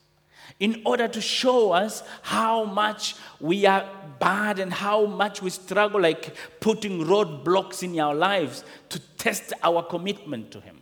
in 0.60 0.82
order 0.84 1.08
to 1.08 1.20
show 1.20 1.72
us 1.72 2.02
how 2.22 2.64
much 2.64 3.16
we 3.40 3.66
are 3.66 3.88
bad 4.18 4.58
and 4.58 4.72
how 4.72 5.06
much 5.06 5.42
we 5.42 5.50
struggle, 5.50 6.00
like 6.00 6.36
putting 6.60 7.04
roadblocks 7.04 7.82
in 7.82 7.98
our 7.98 8.14
lives 8.14 8.64
to 8.90 8.98
test 9.18 9.52
our 9.62 9.82
commitment 9.82 10.50
to 10.52 10.60
Him. 10.60 10.80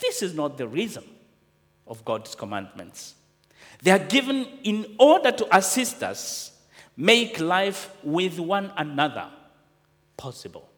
This 0.00 0.22
is 0.22 0.34
not 0.34 0.58
the 0.58 0.68
reason 0.68 1.04
of 1.86 2.04
God's 2.04 2.34
commandments. 2.34 3.14
They 3.82 3.90
are 3.90 3.98
given 3.98 4.46
in 4.62 4.94
order 4.98 5.32
to 5.32 5.56
assist 5.56 6.02
us 6.02 6.52
make 6.96 7.40
life 7.40 7.90
with 8.02 8.38
one 8.38 8.72
another 8.76 9.28
possible. 10.16 10.68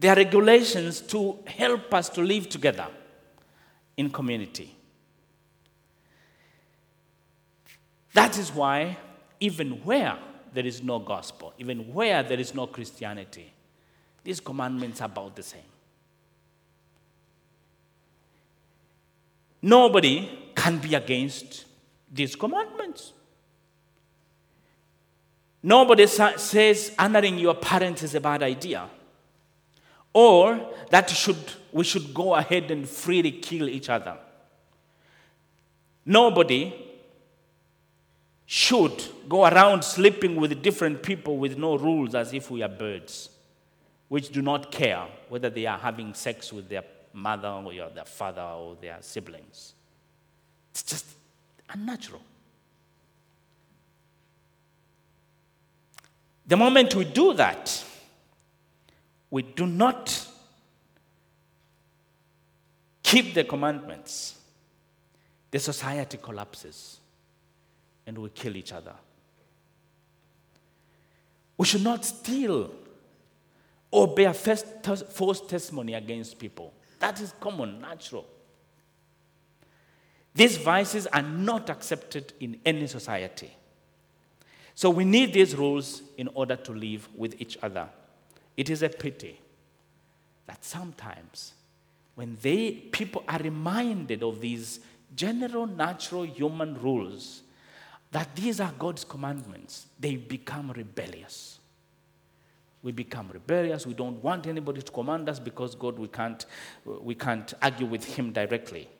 There 0.00 0.10
are 0.10 0.16
regulations 0.16 1.02
to 1.02 1.38
help 1.46 1.92
us 1.92 2.08
to 2.08 2.22
live 2.22 2.48
together 2.48 2.88
in 3.98 4.08
community. 4.08 4.74
That 8.14 8.38
is 8.38 8.50
why, 8.50 8.96
even 9.40 9.72
where 9.84 10.16
there 10.54 10.64
is 10.64 10.82
no 10.82 11.00
gospel, 11.00 11.52
even 11.58 11.92
where 11.92 12.22
there 12.22 12.40
is 12.40 12.54
no 12.54 12.66
Christianity, 12.66 13.52
these 14.24 14.40
commandments 14.40 15.02
are 15.02 15.04
about 15.04 15.36
the 15.36 15.42
same. 15.42 15.60
Nobody 19.60 20.50
can 20.54 20.78
be 20.78 20.94
against 20.94 21.66
these 22.10 22.34
commandments. 22.34 23.12
Nobody 25.62 26.06
says 26.06 26.94
honoring 26.98 27.38
your 27.38 27.54
parents 27.54 28.02
is 28.02 28.14
a 28.14 28.20
bad 28.20 28.42
idea 28.42 28.88
or 30.12 30.60
that 30.90 31.08
should, 31.10 31.36
we 31.72 31.84
should 31.84 32.12
go 32.12 32.34
ahead 32.34 32.70
and 32.70 32.88
freely 32.88 33.32
kill 33.32 33.68
each 33.68 33.88
other. 33.88 34.16
Nobody 36.04 36.74
should 38.46 39.04
go 39.28 39.46
around 39.46 39.84
sleeping 39.84 40.34
with 40.34 40.60
different 40.62 41.02
people 41.02 41.36
with 41.36 41.56
no 41.56 41.76
rules 41.76 42.14
as 42.16 42.32
if 42.32 42.50
we 42.50 42.62
are 42.62 42.68
birds, 42.68 43.30
which 44.08 44.30
do 44.30 44.42
not 44.42 44.72
care 44.72 45.06
whether 45.28 45.48
they 45.48 45.66
are 45.66 45.78
having 45.78 46.12
sex 46.14 46.52
with 46.52 46.68
their 46.68 46.82
mother 47.12 47.48
or 47.48 47.72
their 47.94 48.04
father 48.04 48.42
or 48.42 48.76
their 48.80 48.96
siblings. 49.00 49.74
It's 50.72 50.82
just 50.82 51.06
unnatural. 51.68 52.22
The 56.46 56.56
moment 56.56 56.96
we 56.96 57.04
do 57.04 57.32
that, 57.34 57.84
we 59.30 59.42
do 59.42 59.66
not 59.66 60.26
keep 63.02 63.34
the 63.34 63.44
commandments, 63.44 64.38
the 65.50 65.58
society 65.58 66.18
collapses 66.18 66.98
and 68.06 68.18
we 68.18 68.28
kill 68.30 68.56
each 68.56 68.72
other. 68.72 68.94
We 71.56 71.66
should 71.66 71.84
not 71.84 72.04
steal 72.04 72.72
or 73.90 74.14
bear 74.14 74.32
false 74.32 75.40
testimony 75.42 75.94
against 75.94 76.38
people. 76.38 76.72
That 77.00 77.20
is 77.20 77.34
common, 77.40 77.80
natural. 77.80 78.26
These 80.34 80.58
vices 80.58 81.06
are 81.08 81.22
not 81.22 81.68
accepted 81.70 82.32
in 82.40 82.60
any 82.64 82.86
society. 82.86 83.50
So 84.74 84.88
we 84.90 85.04
need 85.04 85.32
these 85.32 85.56
rules 85.56 86.02
in 86.16 86.28
order 86.28 86.56
to 86.56 86.72
live 86.72 87.08
with 87.16 87.40
each 87.40 87.58
other. 87.62 87.88
It 88.60 88.68
is 88.68 88.82
a 88.82 88.90
pity 88.90 89.40
that 90.46 90.62
sometimes 90.62 91.54
when 92.14 92.36
they 92.42 92.72
people 92.72 93.24
are 93.26 93.38
reminded 93.38 94.22
of 94.22 94.42
these 94.42 94.80
general 95.16 95.66
natural 95.66 96.24
human 96.24 96.78
rules 96.78 97.40
that 98.10 98.36
these 98.36 98.60
are 98.60 98.70
God's 98.78 99.02
commandments, 99.02 99.86
they 99.98 100.16
become 100.16 100.72
rebellious. 100.72 101.58
We 102.82 102.92
become 102.92 103.30
rebellious. 103.32 103.86
We 103.86 103.94
don't 103.94 104.22
want 104.22 104.46
anybody 104.46 104.82
to 104.82 104.92
command 104.92 105.30
us 105.30 105.38
because 105.38 105.74
God, 105.74 105.98
we 105.98 106.08
can't, 106.08 106.44
we 106.84 107.14
can't 107.14 107.54
argue 107.62 107.86
with 107.86 108.04
Him 108.04 108.30
directly. 108.30 108.90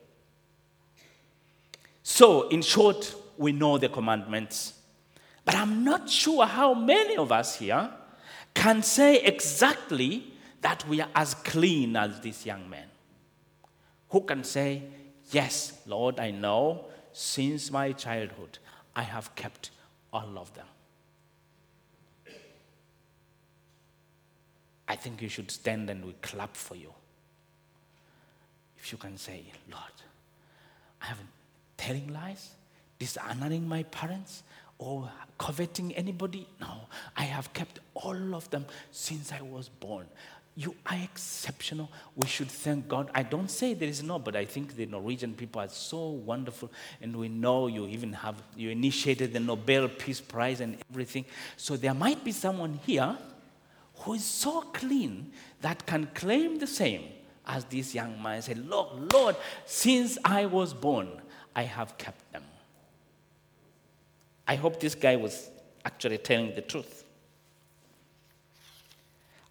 So, 2.01 2.49
in 2.49 2.63
short, 2.63 3.13
we 3.37 3.51
know 3.51 3.77
the 3.77 3.89
commandments. 3.89 4.73
But 5.45 5.53
I'm 5.53 5.83
not 5.83 6.09
sure 6.09 6.47
how 6.47 6.73
many 6.73 7.15
of 7.15 7.31
us 7.31 7.57
here 7.57 7.91
can 8.53 8.83
say 8.83 9.21
exactly 9.21 10.33
that 10.61 10.87
we 10.87 11.01
are 11.01 11.09
as 11.15 11.33
clean 11.33 11.95
as 11.95 12.19
this 12.19 12.45
young 12.45 12.69
man. 12.69 12.87
Who 14.09 14.21
can 14.21 14.43
say, 14.43 14.83
Yes, 15.31 15.79
Lord, 15.85 16.19
I 16.19 16.31
know 16.31 16.85
since 17.13 17.71
my 17.71 17.93
childhood 17.93 18.59
I 18.95 19.03
have 19.03 19.33
kept 19.35 19.71
all 20.11 20.37
of 20.37 20.53
them. 20.53 20.65
I 24.87 24.95
think 24.97 25.21
you 25.21 25.29
should 25.29 25.49
stand 25.49 25.89
and 25.89 26.03
we 26.03 26.13
clap 26.21 26.55
for 26.55 26.75
you. 26.75 26.93
If 28.77 28.91
you 28.91 28.97
can 28.97 29.17
say, 29.17 29.45
Lord, 29.71 29.97
I 31.01 31.05
haven't 31.05 31.29
telling 31.77 32.11
lies, 32.11 32.51
dishonoring 32.99 33.67
my 33.67 33.83
parents, 33.83 34.43
or 34.81 35.07
coveting 35.37 35.93
anybody. 35.93 36.47
No, 36.59 36.87
I 37.15 37.23
have 37.23 37.53
kept 37.53 37.79
all 37.93 38.35
of 38.35 38.49
them 38.49 38.65
since 38.91 39.31
I 39.31 39.41
was 39.41 39.69
born. 39.69 40.07
You 40.55 40.75
are 40.87 40.97
exceptional. 40.97 41.89
We 42.15 42.27
should 42.27 42.49
thank 42.49 42.87
God. 42.87 43.09
I 43.13 43.23
don't 43.23 43.49
say 43.49 43.73
there 43.73 43.87
is 43.87 44.03
no, 44.03 44.17
but 44.19 44.35
I 44.35 44.43
think 44.43 44.75
the 44.75 44.85
Norwegian 44.87 45.33
people 45.33 45.61
are 45.61 45.69
so 45.69 46.09
wonderful, 46.09 46.71
and 46.99 47.15
we 47.15 47.29
know 47.29 47.67
you 47.67 47.85
even 47.87 48.11
have 48.11 48.35
you 48.57 48.69
initiated 48.69 49.31
the 49.33 49.39
Nobel 49.39 49.87
Peace 49.87 50.19
Prize 50.19 50.59
and 50.59 50.77
everything. 50.89 51.25
So 51.57 51.77
there 51.77 51.93
might 51.93 52.23
be 52.23 52.31
someone 52.31 52.79
here 52.85 53.15
who 53.97 54.15
is 54.15 54.25
so 54.25 54.61
clean 54.61 55.31
that 55.61 55.85
can 55.85 56.07
claim 56.15 56.57
the 56.57 56.67
same 56.67 57.03
as 57.45 57.65
this 57.65 57.93
young 57.93 58.21
man. 58.21 58.41
Say, 58.41 58.55
Look, 58.55 59.13
Lord, 59.13 59.35
since 59.65 60.17
I 60.25 60.47
was 60.47 60.73
born, 60.73 61.07
I 61.55 61.63
have 61.63 61.97
kept 61.99 62.31
them. 62.33 62.43
I 64.51 64.55
hope 64.55 64.81
this 64.81 64.95
guy 64.95 65.15
was 65.15 65.49
actually 65.85 66.17
telling 66.17 66.53
the 66.53 66.61
truth. 66.61 67.05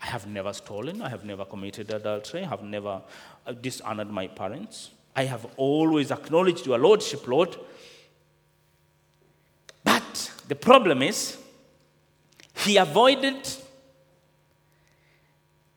I 0.03 0.05
have 0.05 0.27
never 0.27 0.53
stolen, 0.53 1.01
I 1.01 1.09
have 1.09 1.25
never 1.25 1.47
committed 1.47 1.91
adultery, 1.91 2.45
I 2.45 2.49
have 2.49 2.63
never 2.63 3.01
uh, 3.47 3.53
dishonored 3.53 4.11
my 4.11 4.27
parents. 4.27 4.91
I 5.17 5.25
have 5.25 5.47
always 5.57 6.11
acknowledged 6.11 6.67
your 6.67 6.79
lordship, 6.79 7.27
Lord. 7.27 7.57
But 9.83 10.33
the 10.49 10.55
problem 10.55 11.01
is, 11.01 11.39
he 12.57 12.77
avoided 12.77 13.49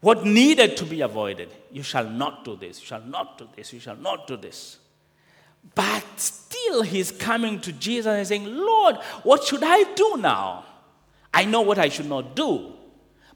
what 0.02 0.26
needed 0.26 0.76
to 0.76 0.86
be 0.86 1.00
avoided. 1.00 1.50
You 1.72 1.84
shall 1.84 2.10
not 2.10 2.44
do 2.44 2.58
this, 2.58 2.82
you 2.82 2.88
shall 2.88 3.06
not 3.06 3.38
do 3.38 3.48
this, 3.56 3.72
you 3.72 3.80
shall 3.80 3.96
not 3.96 4.28
do 4.28 4.36
this. 4.36 4.80
But 5.76 6.04
still, 6.18 6.82
he's 6.84 7.12
coming 7.12 7.60
to 7.62 7.72
Jesus 7.72 8.08
and 8.08 8.28
saying, 8.28 8.46
Lord, 8.46 8.98
what 9.24 9.44
should 9.44 9.64
I 9.64 9.84
do 9.94 10.18
now? 10.18 10.66
I 11.34 11.46
know 11.46 11.62
what 11.62 11.80
I 11.80 11.90
should 11.90 12.08
not 12.08 12.36
do. 12.36 12.74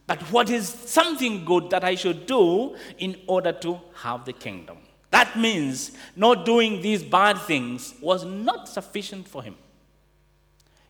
But 0.05 0.21
what 0.31 0.49
is 0.49 0.69
something 0.69 1.43
good 1.43 1.69
that 1.71 1.83
I 1.83 1.95
should 1.95 2.25
do 2.25 2.75
in 2.97 3.17
order 3.27 3.51
to 3.51 3.79
have 3.95 4.23
the 4.25 4.33
kingdom? 4.33 4.77
That 5.11 5.37
means 5.37 5.91
not 6.15 6.45
doing 6.45 6.81
these 6.81 7.03
bad 7.03 7.39
things 7.39 7.93
was 8.01 8.23
not 8.23 8.69
sufficient 8.69 9.27
for 9.27 9.43
him. 9.43 9.55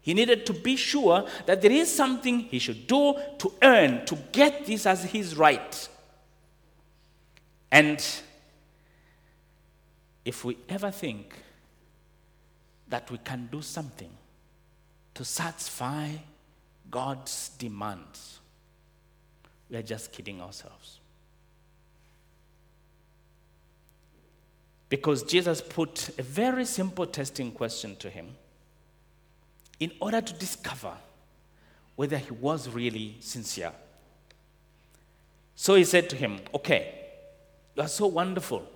He 0.02 0.13
needed 0.13 0.45
to 0.45 0.54
be 0.54 0.76
sure 0.76 1.26
that 1.45 1.62
there 1.62 1.71
is 1.71 1.93
something 1.93 2.39
he 2.39 2.60
should 2.60 2.88
do 2.88 3.15
to 3.39 3.52
earn, 3.62 4.06
to 4.06 4.15
get 4.32 4.65
this 4.65 4.86
as 4.86 5.04
his 5.04 5.36
right. 5.36 5.89
And 7.71 8.04
if 10.27 10.43
we 10.43 10.57
ever 10.67 10.91
think 10.91 11.33
that 12.89 13.09
we 13.09 13.17
can 13.19 13.47
do 13.49 13.61
something 13.61 14.09
to 15.13 15.23
satisfy 15.23 16.09
God's 16.91 17.51
demands, 17.57 18.39
we 19.69 19.77
are 19.77 19.81
just 19.81 20.11
kidding 20.11 20.41
ourselves. 20.41 20.99
Because 24.89 25.23
Jesus 25.23 25.61
put 25.61 26.09
a 26.19 26.23
very 26.23 26.65
simple 26.65 27.05
testing 27.05 27.49
question 27.49 27.95
to 27.95 28.09
him 28.09 28.27
in 29.79 29.93
order 30.01 30.19
to 30.19 30.33
discover 30.33 30.91
whether 31.95 32.17
he 32.17 32.31
was 32.31 32.67
really 32.67 33.15
sincere. 33.21 33.71
So 35.55 35.75
he 35.75 35.85
said 35.85 36.09
to 36.09 36.17
him, 36.17 36.41
Okay, 36.53 36.95
you 37.77 37.81
are 37.81 37.87
so 37.87 38.07
wonderful. 38.07 38.67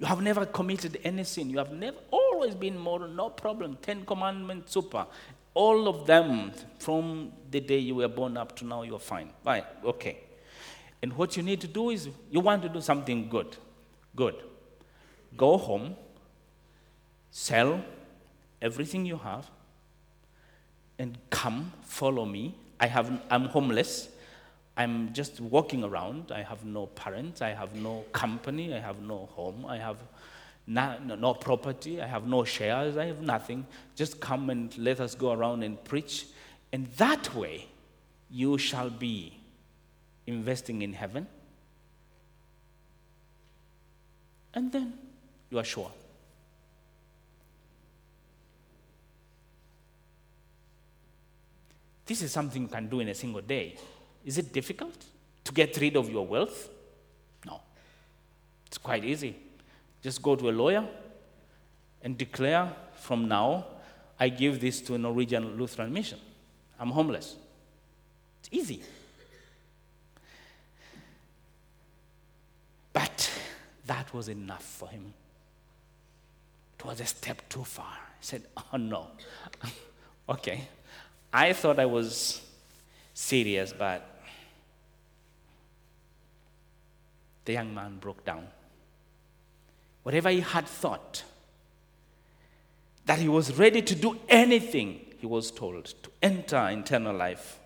You 0.00 0.06
have 0.06 0.22
never 0.22 0.46
committed 0.46 0.98
any 1.04 1.24
sin. 1.24 1.50
You 1.50 1.58
have 1.58 1.72
never 1.72 1.98
always 2.10 2.54
been 2.54 2.78
moral, 2.78 3.08
no 3.08 3.28
problem. 3.28 3.76
Ten 3.82 4.06
commandments, 4.06 4.72
super. 4.72 5.06
All 5.52 5.88
of 5.88 6.06
them 6.06 6.52
from 6.78 7.32
the 7.50 7.60
day 7.60 7.78
you 7.78 7.96
were 7.96 8.08
born 8.08 8.38
up 8.38 8.56
to 8.56 8.64
now, 8.64 8.82
you're 8.82 8.98
fine. 8.98 9.28
Right, 9.44 9.64
okay. 9.84 10.20
And 11.02 11.12
what 11.12 11.36
you 11.36 11.42
need 11.42 11.60
to 11.60 11.66
do 11.66 11.90
is 11.90 12.08
you 12.30 12.40
want 12.40 12.62
to 12.62 12.70
do 12.70 12.80
something 12.80 13.28
good. 13.28 13.58
Good. 14.16 14.36
Go 15.36 15.58
home, 15.58 15.96
sell 17.30 17.84
everything 18.62 19.04
you 19.04 19.18
have, 19.18 19.50
and 20.98 21.18
come 21.28 21.72
follow 21.82 22.24
me. 22.24 22.54
I 22.78 22.86
have, 22.86 23.20
I'm 23.30 23.44
homeless. 23.46 24.08
I'm 24.80 25.12
just 25.12 25.42
walking 25.42 25.84
around. 25.84 26.32
I 26.32 26.40
have 26.40 26.64
no 26.64 26.86
parents. 26.86 27.42
I 27.42 27.50
have 27.50 27.74
no 27.74 28.02
company. 28.12 28.72
I 28.72 28.78
have 28.78 29.02
no 29.02 29.28
home. 29.36 29.66
I 29.66 29.76
have 29.76 29.98
no, 30.66 30.96
no, 30.98 31.34
property. 31.34 32.00
I 32.00 32.06
have 32.06 32.26
no 32.26 32.44
shares. 32.44 32.96
I 32.96 33.04
have 33.04 33.20
nothing. 33.20 33.66
Just 33.94 34.20
come 34.20 34.48
and 34.48 34.76
let 34.78 34.98
us 34.98 35.14
go 35.14 35.32
around 35.32 35.64
and 35.64 35.84
preach. 35.84 36.28
And 36.72 36.86
that 36.96 37.34
way, 37.34 37.66
you 38.30 38.56
shall 38.56 38.88
be 38.88 39.38
investing 40.26 40.80
in 40.80 40.94
heaven. 40.94 41.26
And 44.54 44.72
then 44.72 44.94
you 45.50 45.58
are 45.58 45.64
sure. 45.64 45.92
This 52.06 52.22
is 52.22 52.32
something 52.32 52.62
you 52.62 52.68
can 52.68 52.88
do 52.88 53.00
in 53.00 53.08
a 53.08 53.14
single 53.14 53.42
day. 53.42 53.76
Is 54.24 54.38
it 54.38 54.52
difficult 54.52 55.04
to 55.44 55.52
get 55.52 55.76
rid 55.80 55.96
of 55.96 56.10
your 56.10 56.26
wealth? 56.26 56.68
No. 57.46 57.60
It's 58.66 58.78
quite 58.78 59.04
easy. 59.04 59.36
Just 60.02 60.22
go 60.22 60.36
to 60.36 60.50
a 60.50 60.52
lawyer 60.52 60.86
and 62.02 62.16
declare 62.16 62.72
from 62.94 63.28
now, 63.28 63.66
I 64.18 64.28
give 64.28 64.60
this 64.60 64.80
to 64.82 64.94
a 64.94 64.98
Norwegian 64.98 65.56
Lutheran 65.56 65.92
mission. 65.92 66.18
I'm 66.78 66.90
homeless. 66.90 67.36
It's 68.40 68.48
easy. 68.52 68.82
But 72.92 73.30
that 73.86 74.12
was 74.12 74.28
enough 74.28 74.64
for 74.64 74.88
him. 74.88 75.12
It 76.78 76.84
was 76.84 77.00
a 77.00 77.06
step 77.06 77.48
too 77.48 77.64
far. 77.64 77.92
He 78.20 78.26
said, 78.26 78.42
Oh 78.72 78.76
no. 78.76 79.08
okay. 80.28 80.68
I 81.32 81.52
thought 81.52 81.78
I 81.78 81.86
was 81.86 82.42
serious, 83.20 83.72
but 83.72 84.22
the 87.44 87.52
young 87.52 87.74
man 87.74 87.98
broke 87.98 88.24
down. 88.24 88.46
Whatever 90.02 90.30
he 90.30 90.40
had 90.40 90.66
thought, 90.66 91.22
that 93.04 93.18
he 93.18 93.28
was 93.28 93.58
ready 93.58 93.82
to 93.82 93.94
do 93.94 94.18
anything, 94.28 95.00
he 95.18 95.26
was 95.26 95.50
told, 95.50 95.84
to 96.02 96.10
enter 96.22 96.66
eternal 96.70 97.14
life. 97.14 97.58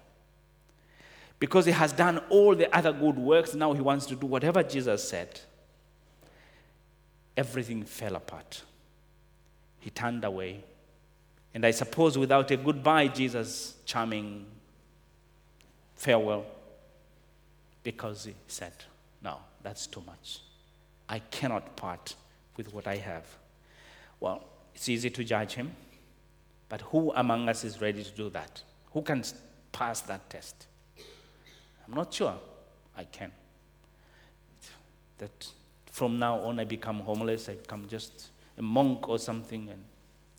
Because 1.39 1.67
he 1.67 1.73
has 1.73 1.93
done 1.93 2.19
all 2.31 2.55
the 2.55 2.75
other 2.77 2.93
good 2.93 3.17
works, 3.17 3.55
now 3.55 3.73
he 3.73 3.81
wants 3.81 4.07
to 4.07 4.17
do 4.17 4.27
whatever 4.27 4.63
Jesus 4.63 5.09
said. 5.09 5.41
Everything 7.37 7.85
fell 7.85 8.17
apart. 8.17 8.63
He 9.81 9.91
turned 9.91 10.25
away. 10.25 10.65
And 11.53 11.65
I 11.65 11.71
suppose 11.71 12.19
without 12.19 12.51
a 12.51 12.57
goodbye, 12.57 13.09
Jesus' 13.09 13.75
charming 13.85 14.47
farewell, 16.05 16.45
because 17.83 18.27
he 18.27 18.35
said, 18.47 18.75
No, 19.23 19.39
that's 19.63 19.87
too 19.87 20.03
much. 20.07 20.41
I 21.09 21.19
cannot 21.19 21.77
part 21.77 22.15
with 22.59 22.75
what 22.75 22.87
I 22.87 22.97
have. 22.97 23.25
Well, 24.21 24.45
it's 24.75 24.89
easy 24.89 25.09
to 25.09 25.25
judge 25.25 25.55
him, 25.55 25.75
but 26.69 26.83
who 26.83 27.11
among 27.13 27.49
us 27.49 27.65
is 27.65 27.81
ready 27.81 28.05
to 28.05 28.11
do 28.11 28.29
that? 28.31 28.63
Who 28.93 29.01
can 29.01 29.25
pass 29.73 30.03
that 30.03 30.29
test? 30.29 30.67
I'm 31.87 31.95
not 31.95 32.13
sure 32.13 32.35
I 32.97 33.05
can. 33.05 33.33
That 35.19 35.47
from 35.87 36.19
now 36.19 36.39
on 36.41 36.61
I 36.61 36.65
become 36.65 37.01
homeless, 37.01 37.49
I 37.49 37.55
become 37.55 37.87
just 37.89 38.29
a 38.59 38.63
monk 38.63 39.09
or 39.09 39.19
something 39.19 39.71
and 39.71 39.83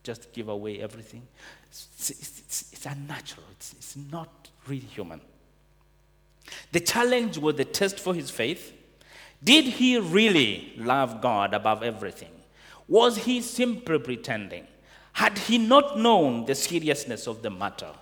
just 0.04 0.32
give 0.32 0.47
away 0.49 0.80
everything. 0.80 1.23
It's, 1.65 2.12
it's, 2.12 2.71
it's 2.71 2.86
unnatural, 2.86 3.47
it's, 3.51 3.73
it's 3.73 3.95
not 3.95 4.49
really 4.67 4.86
human. 4.97 5.21
The 6.76 6.82
challenge 6.82 7.38
was 7.38 7.56
the 7.56 7.64
test 7.64 8.02
for 8.02 8.14
his 8.14 8.30
faith. 8.30 8.74
Did 9.42 9.64
he 9.64 9.98
really 9.98 10.74
love 10.76 11.22
God 11.22 11.54
above 11.54 11.84
everything? 11.84 12.34
Was 12.90 13.16
he 13.16 13.40
simply 13.40 13.98
pretending? 13.98 14.68
Had 15.14 15.38
he 15.38 15.58
not 15.58 15.98
known 15.98 16.46
the 16.46 16.54
seriousness 16.54 17.28
of 17.28 17.42
the 17.42 17.50
matter? 17.50 17.94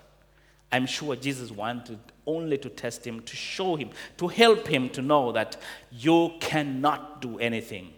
I'm 0.71 0.87
sure 0.87 1.15
Jesus 1.15 1.51
wanted 1.51 1.99
only 2.25 2.57
to 2.57 2.69
test 2.69 3.05
him, 3.05 3.21
to 3.21 3.35
show 3.35 3.75
him, 3.75 3.91
to 4.17 4.27
help 4.27 4.67
him 4.67 4.89
to 4.89 5.03
know 5.03 5.31
that 5.33 5.55
you 5.91 6.31
cannot 6.39 7.21
do 7.21 7.37
anything 7.37 7.93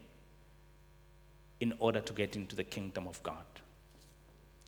in 1.62 1.74
order 1.80 2.02
to 2.02 2.12
get 2.12 2.36
into 2.36 2.54
the 2.54 2.66
kingdom 2.66 3.08
of 3.08 3.24
God. 3.24 3.46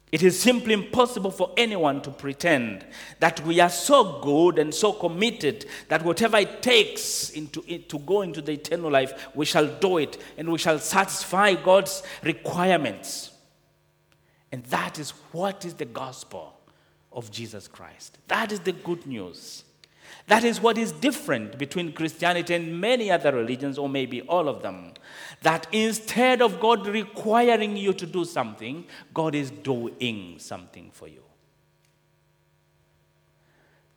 It 0.09 0.23
is 0.23 0.39
simply 0.39 0.73
impossible 0.73 1.31
for 1.31 1.51
anyone 1.57 2.01
to 2.03 2.11
pretend 2.11 2.85
that 3.19 3.45
we 3.45 3.59
are 3.59 3.69
so 3.69 4.21
good 4.21 4.57
and 4.57 4.73
so 4.73 4.93
committed 4.93 5.65
that 5.89 6.03
whatever 6.03 6.37
it 6.37 6.61
takes 6.61 7.29
into 7.31 7.61
it, 7.67 7.89
to 7.89 7.99
go 7.99 8.21
into 8.21 8.41
the 8.41 8.53
eternal 8.53 8.89
life, 8.89 9.27
we 9.35 9.45
shall 9.45 9.67
do 9.67 9.97
it 9.97 10.17
and 10.37 10.49
we 10.49 10.59
shall 10.59 10.79
satisfy 10.79 11.55
God's 11.55 12.03
requirements. 12.23 13.31
And 14.49 14.63
that 14.65 14.97
is 14.97 15.11
what 15.33 15.65
is 15.65 15.73
the 15.73 15.85
gospel 15.85 16.57
of 17.11 17.29
Jesus 17.29 17.67
Christ. 17.67 18.17
That 18.29 18.53
is 18.53 18.61
the 18.61 18.71
good 18.71 19.05
news. 19.05 19.65
That 20.27 20.43
is 20.43 20.59
what 20.59 20.77
is 20.77 20.91
different 20.91 21.57
between 21.57 21.93
Christianity 21.93 22.53
and 22.53 22.81
many 22.81 23.09
other 23.09 23.31
religions, 23.31 23.77
or 23.77 23.87
maybe 23.87 24.21
all 24.21 24.49
of 24.49 24.61
them. 24.61 24.93
That 25.41 25.67
instead 25.71 26.41
of 26.41 26.59
God 26.59 26.85
requiring 26.85 27.77
you 27.77 27.93
to 27.93 28.05
do 28.05 28.25
something, 28.25 28.85
God 29.13 29.35
is 29.35 29.51
doing 29.51 30.35
something 30.37 30.91
for 30.91 31.07
you. 31.07 31.23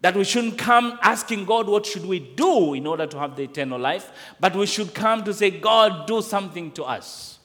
That 0.03 0.17
we 0.17 0.25
shouldn't 0.25 0.57
come 0.57 0.99
asking 1.03 1.45
God, 1.45 1.69
what 1.69 1.85
should 1.85 2.07
we 2.07 2.21
do 2.21 2.75
in 2.75 2.87
order 2.87 3.07
to 3.07 3.19
have 3.19 3.37
the 3.37 3.43
eternal 3.43 3.79
life? 3.79 4.11
But 4.39 4.55
we 4.55 4.67
should 4.67 4.95
come 4.95 5.25
to 5.25 5.35
say, 5.35 5.51
God, 5.51 6.07
do 6.07 6.23
something 6.23 6.71
to 6.73 6.85
us 6.85 7.41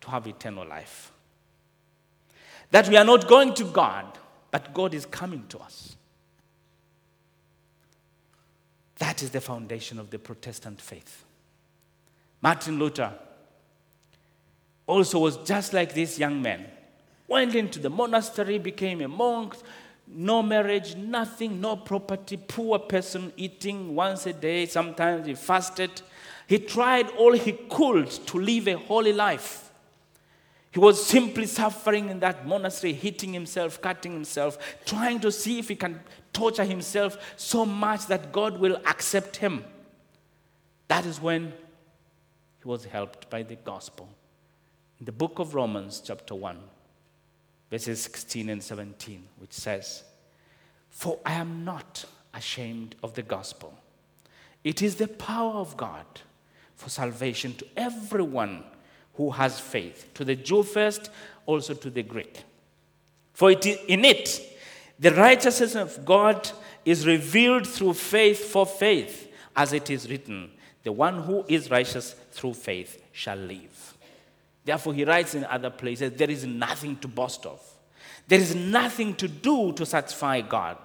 to 0.00 0.10
have 0.10 0.26
eternal 0.26 0.66
life. 0.66 1.12
That 2.70 2.88
we 2.88 2.96
are 2.96 3.04
not 3.04 3.26
going 3.28 3.52
to 3.54 3.64
God, 3.64 4.06
but 4.50 4.72
God 4.72 4.94
is 4.94 5.04
coming 5.04 5.44
to 5.48 5.58
us. 5.58 5.96
That 9.00 9.22
is 9.22 9.30
the 9.30 9.40
foundation 9.40 9.98
of 9.98 10.10
the 10.10 10.18
Protestant 10.18 10.80
faith. 10.80 11.24
Martin 12.42 12.78
Luther 12.78 13.12
also 14.86 15.18
was 15.18 15.38
just 15.38 15.72
like 15.72 15.94
this 15.94 16.18
young 16.18 16.40
man. 16.40 16.66
Went 17.26 17.54
into 17.54 17.78
the 17.78 17.88
monastery, 17.88 18.58
became 18.58 19.00
a 19.00 19.08
monk, 19.08 19.56
no 20.06 20.42
marriage, 20.42 20.96
nothing, 20.96 21.60
no 21.60 21.76
property, 21.76 22.36
poor 22.36 22.78
person 22.78 23.32
eating 23.36 23.94
once 23.94 24.26
a 24.26 24.34
day. 24.34 24.66
Sometimes 24.66 25.26
he 25.26 25.34
fasted. 25.34 26.02
He 26.46 26.58
tried 26.58 27.08
all 27.10 27.32
he 27.32 27.52
could 27.52 28.10
to 28.10 28.38
live 28.38 28.68
a 28.68 28.76
holy 28.76 29.14
life. 29.14 29.70
He 30.72 30.78
was 30.78 31.04
simply 31.04 31.46
suffering 31.46 32.10
in 32.10 32.20
that 32.20 32.46
monastery, 32.46 32.92
hitting 32.92 33.32
himself, 33.32 33.80
cutting 33.80 34.12
himself, 34.12 34.58
trying 34.84 35.20
to 35.20 35.32
see 35.32 35.58
if 35.58 35.68
he 35.68 35.76
can 35.76 36.00
torture 36.32 36.64
himself 36.64 37.18
so 37.36 37.64
much 37.64 38.06
that 38.06 38.32
God 38.32 38.58
will 38.58 38.76
accept 38.86 39.36
him. 39.36 39.64
That 40.88 41.06
is 41.06 41.20
when 41.20 41.52
he 42.62 42.68
was 42.68 42.84
helped 42.84 43.30
by 43.30 43.42
the 43.42 43.56
gospel. 43.56 44.08
In 44.98 45.06
the 45.06 45.12
book 45.12 45.38
of 45.38 45.54
Romans, 45.54 46.02
chapter 46.04 46.34
1, 46.34 46.58
verses 47.70 48.02
16 48.02 48.50
and 48.50 48.62
17, 48.62 49.22
which 49.38 49.52
says, 49.52 50.04
For 50.90 51.18
I 51.24 51.34
am 51.34 51.64
not 51.64 52.04
ashamed 52.34 52.96
of 53.02 53.14
the 53.14 53.22
gospel. 53.22 53.74
It 54.62 54.82
is 54.82 54.96
the 54.96 55.08
power 55.08 55.54
of 55.54 55.76
God 55.76 56.04
for 56.74 56.90
salvation 56.90 57.54
to 57.54 57.66
everyone 57.76 58.64
who 59.14 59.30
has 59.30 59.58
faith, 59.58 60.08
to 60.14 60.24
the 60.24 60.36
Jew 60.36 60.62
first, 60.62 61.10
also 61.46 61.74
to 61.74 61.90
the 61.90 62.02
Greek. 62.02 62.42
For 63.32 63.50
it 63.50 63.64
is 63.64 63.78
in 63.88 64.04
it 64.04 64.49
the 65.00 65.14
righteousness 65.14 65.74
of 65.74 66.04
God 66.04 66.50
is 66.84 67.06
revealed 67.06 67.66
through 67.66 67.94
faith 67.94 68.52
for 68.52 68.66
faith, 68.66 69.32
as 69.56 69.72
it 69.72 69.88
is 69.88 70.10
written, 70.10 70.50
the 70.82 70.92
one 70.92 71.22
who 71.22 71.42
is 71.48 71.70
righteous 71.70 72.14
through 72.32 72.54
faith 72.54 73.02
shall 73.10 73.36
live. 73.36 73.96
Therefore, 74.62 74.92
he 74.92 75.04
writes 75.04 75.34
in 75.34 75.44
other 75.46 75.70
places, 75.70 76.12
there 76.12 76.30
is 76.30 76.44
nothing 76.44 76.96
to 76.98 77.08
boast 77.08 77.46
of. 77.46 77.60
There 78.28 78.38
is 78.38 78.54
nothing 78.54 79.14
to 79.16 79.26
do 79.26 79.72
to 79.72 79.86
satisfy 79.86 80.42
God. 80.42 80.76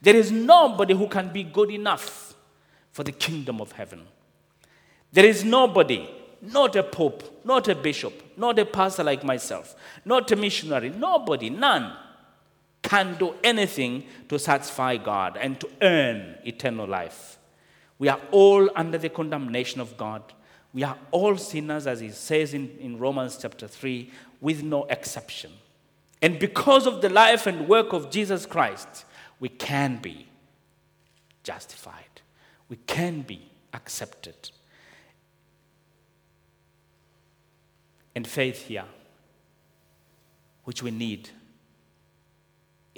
There 0.00 0.16
is 0.16 0.30
nobody 0.30 0.94
who 0.94 1.08
can 1.08 1.32
be 1.32 1.42
good 1.42 1.70
enough 1.70 2.34
for 2.92 3.02
the 3.02 3.12
kingdom 3.12 3.60
of 3.60 3.72
heaven. 3.72 4.06
There 5.12 5.26
is 5.26 5.44
nobody, 5.44 6.08
not 6.40 6.76
a 6.76 6.84
pope, 6.84 7.44
not 7.44 7.66
a 7.66 7.74
bishop, 7.74 8.38
not 8.38 8.58
a 8.58 8.64
pastor 8.64 9.02
like 9.02 9.24
myself, 9.24 9.74
not 10.04 10.30
a 10.30 10.36
missionary, 10.36 10.90
nobody, 10.90 11.50
none 11.50 11.92
can 12.82 13.16
do 13.18 13.34
anything 13.42 14.04
to 14.28 14.38
satisfy 14.38 14.96
God 14.96 15.36
and 15.40 15.58
to 15.60 15.68
earn 15.82 16.36
eternal 16.44 16.86
life. 16.86 17.38
We 17.98 18.08
are 18.08 18.20
all 18.30 18.70
under 18.76 18.98
the 18.98 19.08
condemnation 19.08 19.80
of 19.80 19.96
God. 19.96 20.22
We 20.72 20.84
are 20.84 20.96
all 21.10 21.36
sinners, 21.36 21.86
as 21.86 22.00
he 22.00 22.10
says 22.10 22.54
in, 22.54 22.70
in 22.78 22.98
Romans 22.98 23.38
chapter 23.40 23.66
3, 23.66 24.10
with 24.40 24.62
no 24.62 24.84
exception. 24.84 25.50
And 26.22 26.38
because 26.38 26.86
of 26.86 27.00
the 27.00 27.08
life 27.08 27.46
and 27.46 27.68
work 27.68 27.92
of 27.92 28.10
Jesus 28.10 28.46
Christ, 28.46 29.04
we 29.40 29.48
can 29.48 29.96
be 29.96 30.28
justified. 31.42 32.22
We 32.68 32.76
can 32.76 33.22
be 33.22 33.50
accepted. 33.72 34.50
And 38.14 38.26
faith 38.26 38.66
here, 38.66 38.84
which 40.64 40.82
we 40.82 40.90
need, 40.90 41.30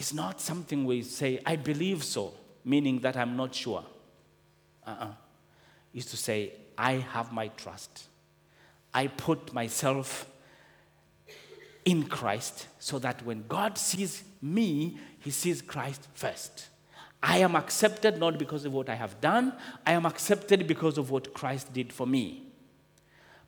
is 0.00 0.14
not 0.14 0.40
something 0.40 0.86
we 0.86 1.02
say, 1.02 1.40
I 1.44 1.56
believe 1.56 2.02
so, 2.02 2.32
meaning 2.64 3.00
that 3.00 3.18
I'm 3.18 3.36
not 3.36 3.54
sure. 3.54 3.84
Uh-uh. 4.86 5.12
Is 5.92 6.06
to 6.06 6.16
say, 6.16 6.52
I 6.78 6.92
have 7.12 7.32
my 7.32 7.48
trust. 7.48 8.04
I 8.94 9.08
put 9.08 9.52
myself 9.52 10.26
in 11.84 12.04
Christ 12.04 12.66
so 12.78 12.98
that 12.98 13.22
when 13.26 13.44
God 13.46 13.76
sees 13.76 14.24
me, 14.40 14.96
he 15.18 15.30
sees 15.30 15.60
Christ 15.60 16.08
first. 16.14 16.68
I 17.22 17.38
am 17.38 17.54
accepted 17.54 18.18
not 18.18 18.38
because 18.38 18.64
of 18.64 18.72
what 18.72 18.88
I 18.88 18.94
have 18.94 19.20
done, 19.20 19.52
I 19.86 19.92
am 19.92 20.06
accepted 20.06 20.66
because 20.66 20.96
of 20.96 21.10
what 21.10 21.34
Christ 21.34 21.74
did 21.74 21.92
for 21.92 22.06
me. 22.06 22.44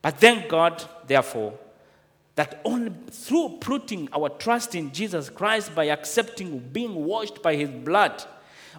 But 0.03 0.19
thank 0.19 0.51
God, 0.51 0.85
therefore, 1.07 1.59
that 2.35 2.61
only 2.64 2.92
through 3.11 3.59
putting 3.61 4.09
our 4.12 4.29
trust 4.29 4.75
in 4.75 4.92
Jesus 4.92 5.29
Christ, 5.29 5.75
by 5.75 5.85
accepting 5.85 6.59
being 6.59 6.95
washed 7.05 7.42
by 7.42 7.57
his 7.57 7.71
blood, 7.71 8.25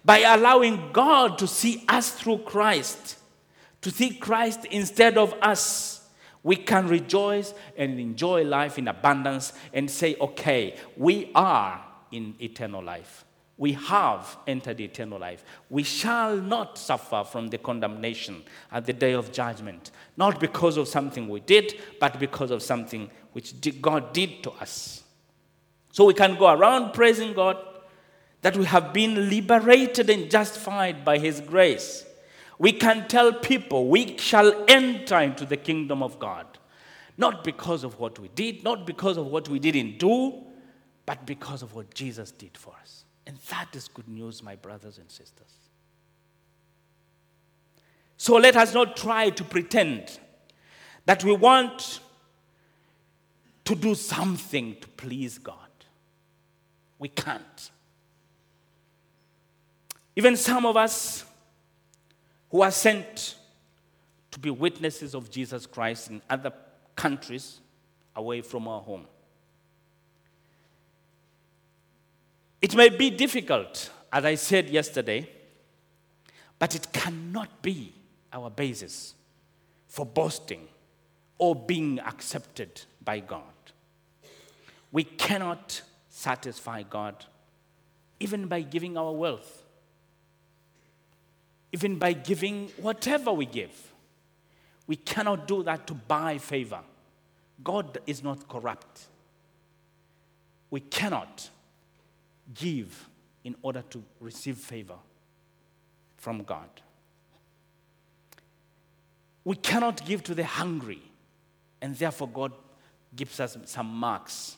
by 0.03 0.19
allowing 0.19 0.91
God 0.91 1.37
to 1.37 1.47
see 1.47 1.83
us 1.87 2.11
through 2.11 2.39
Christ, 2.39 3.19
to 3.81 3.91
see 3.91 4.11
Christ 4.11 4.65
instead 4.65 5.17
of 5.17 5.33
us, 5.41 6.07
we 6.41 6.55
can 6.55 6.87
rejoice 6.87 7.53
and 7.77 7.99
enjoy 7.99 8.43
life 8.43 8.77
in 8.77 8.87
abundance 8.87 9.53
and 9.73 9.89
say, 9.89 10.15
okay, 10.19 10.75
we 10.97 11.31
are 11.35 11.83
in 12.11 12.35
eternal 12.41 12.83
life. 12.83 13.23
We 13.55 13.73
have 13.73 14.35
entered 14.47 14.81
eternal 14.81 15.19
life. 15.19 15.45
We 15.69 15.83
shall 15.83 16.35
not 16.35 16.77
suffer 16.77 17.23
from 17.23 17.47
the 17.47 17.59
condemnation 17.59 18.43
at 18.71 18.85
the 18.85 18.93
day 18.93 19.13
of 19.13 19.31
judgment, 19.31 19.91
not 20.17 20.39
because 20.39 20.75
of 20.75 20.87
something 20.87 21.29
we 21.29 21.39
did, 21.39 21.75
but 21.99 22.19
because 22.19 22.51
of 22.51 22.63
something 22.63 23.09
which 23.33 23.53
God 23.81 24.13
did 24.13 24.41
to 24.43 24.51
us. 24.51 25.03
So 25.91 26.05
we 26.05 26.13
can 26.13 26.37
go 26.37 26.51
around 26.51 26.93
praising 26.93 27.33
God 27.33 27.57
that 28.41 28.57
we 28.57 28.65
have 28.65 28.93
been 28.93 29.29
liberated 29.29 30.09
and 30.09 30.29
justified 30.29 31.05
by 31.05 31.17
His 31.17 31.39
grace. 31.39 32.05
We 32.57 32.73
can 32.73 33.07
tell 33.07 33.33
people 33.33 33.87
we 33.87 34.17
shall 34.17 34.65
enter 34.67 35.19
into 35.19 35.45
the 35.45 35.57
kingdom 35.57 36.01
of 36.01 36.19
God, 36.19 36.45
not 37.17 37.43
because 37.43 37.83
of 37.83 37.99
what 37.99 38.19
we 38.19 38.29
did, 38.29 38.63
not 38.63 38.85
because 38.85 39.17
of 39.17 39.27
what 39.27 39.49
we 39.49 39.59
didn't 39.59 39.97
do, 39.97 40.43
but 41.05 41.25
because 41.25 41.61
of 41.61 41.73
what 41.73 41.93
Jesus 41.93 42.31
did 42.31 42.57
for 42.57 42.73
us. 42.81 43.05
And 43.25 43.37
that 43.49 43.75
is 43.75 43.87
good 43.87 44.07
news, 44.07 44.43
my 44.43 44.55
brothers 44.55 44.97
and 44.97 45.09
sisters. 45.09 45.51
So 48.17 48.35
let 48.35 48.55
us 48.55 48.73
not 48.73 48.95
try 48.95 49.29
to 49.31 49.43
pretend 49.43 50.19
that 51.05 51.23
we 51.23 51.33
want 51.33 51.99
to 53.65 53.75
do 53.75 53.95
something 53.95 54.75
to 54.81 54.87
please 54.89 55.37
God. 55.37 55.57
We 56.99 57.09
can't. 57.09 57.71
Even 60.15 60.35
some 60.35 60.65
of 60.65 60.77
us 60.77 61.25
who 62.51 62.61
are 62.61 62.71
sent 62.71 63.35
to 64.31 64.39
be 64.39 64.49
witnesses 64.49 65.15
of 65.15 65.29
Jesus 65.29 65.65
Christ 65.65 66.09
in 66.09 66.21
other 66.29 66.51
countries 66.95 67.59
away 68.15 68.41
from 68.41 68.67
our 68.67 68.81
home. 68.81 69.07
It 72.61 72.75
may 72.75 72.89
be 72.89 73.09
difficult, 73.09 73.89
as 74.11 74.23
I 74.23 74.35
said 74.35 74.69
yesterday, 74.69 75.29
but 76.59 76.75
it 76.75 76.93
cannot 76.93 77.61
be 77.61 77.93
our 78.31 78.49
basis 78.49 79.15
for 79.87 80.05
boasting 80.05 80.67
or 81.37 81.55
being 81.55 81.99
accepted 81.99 82.83
by 83.03 83.19
God. 83.19 83.43
We 84.91 85.03
cannot 85.03 85.81
satisfy 86.09 86.83
God 86.83 87.25
even 88.19 88.47
by 88.47 88.61
giving 88.61 88.97
our 88.97 89.11
wealth 89.11 89.63
even 91.73 91.97
by 91.97 92.13
giving 92.13 92.69
whatever 92.77 93.33
we 93.33 93.47
give. 93.47 93.91
We 94.85 94.95
cannot 94.95 95.47
do 95.47 95.63
that 95.63 95.87
to 95.87 95.95
buy 95.95 96.37
favor. 96.37 96.81
God 97.63 97.97
is 98.05 98.23
not 98.23 98.47
corrupt. 98.47 99.07
We 100.69 100.81
cannot 100.81 101.49
give 102.53 103.09
in 103.43 103.55
order 103.63 103.81
to 103.89 104.03
receive 104.19 104.57
favor 104.57 104.97
from 106.17 106.43
God. 106.43 106.69
We 109.43 109.55
cannot 109.55 110.05
give 110.05 110.23
to 110.23 110.35
the 110.35 110.45
hungry, 110.45 111.01
and 111.81 111.95
therefore 111.95 112.29
God 112.29 112.53
gives 113.15 113.39
us 113.39 113.57
some 113.65 113.87
marks. 113.87 114.57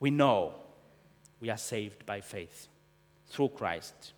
We 0.00 0.10
know 0.10 0.54
we 1.40 1.50
are 1.50 1.58
saved 1.58 2.06
by 2.06 2.20
faith 2.20 2.68
through 3.28 3.50
Christ. 3.50 4.12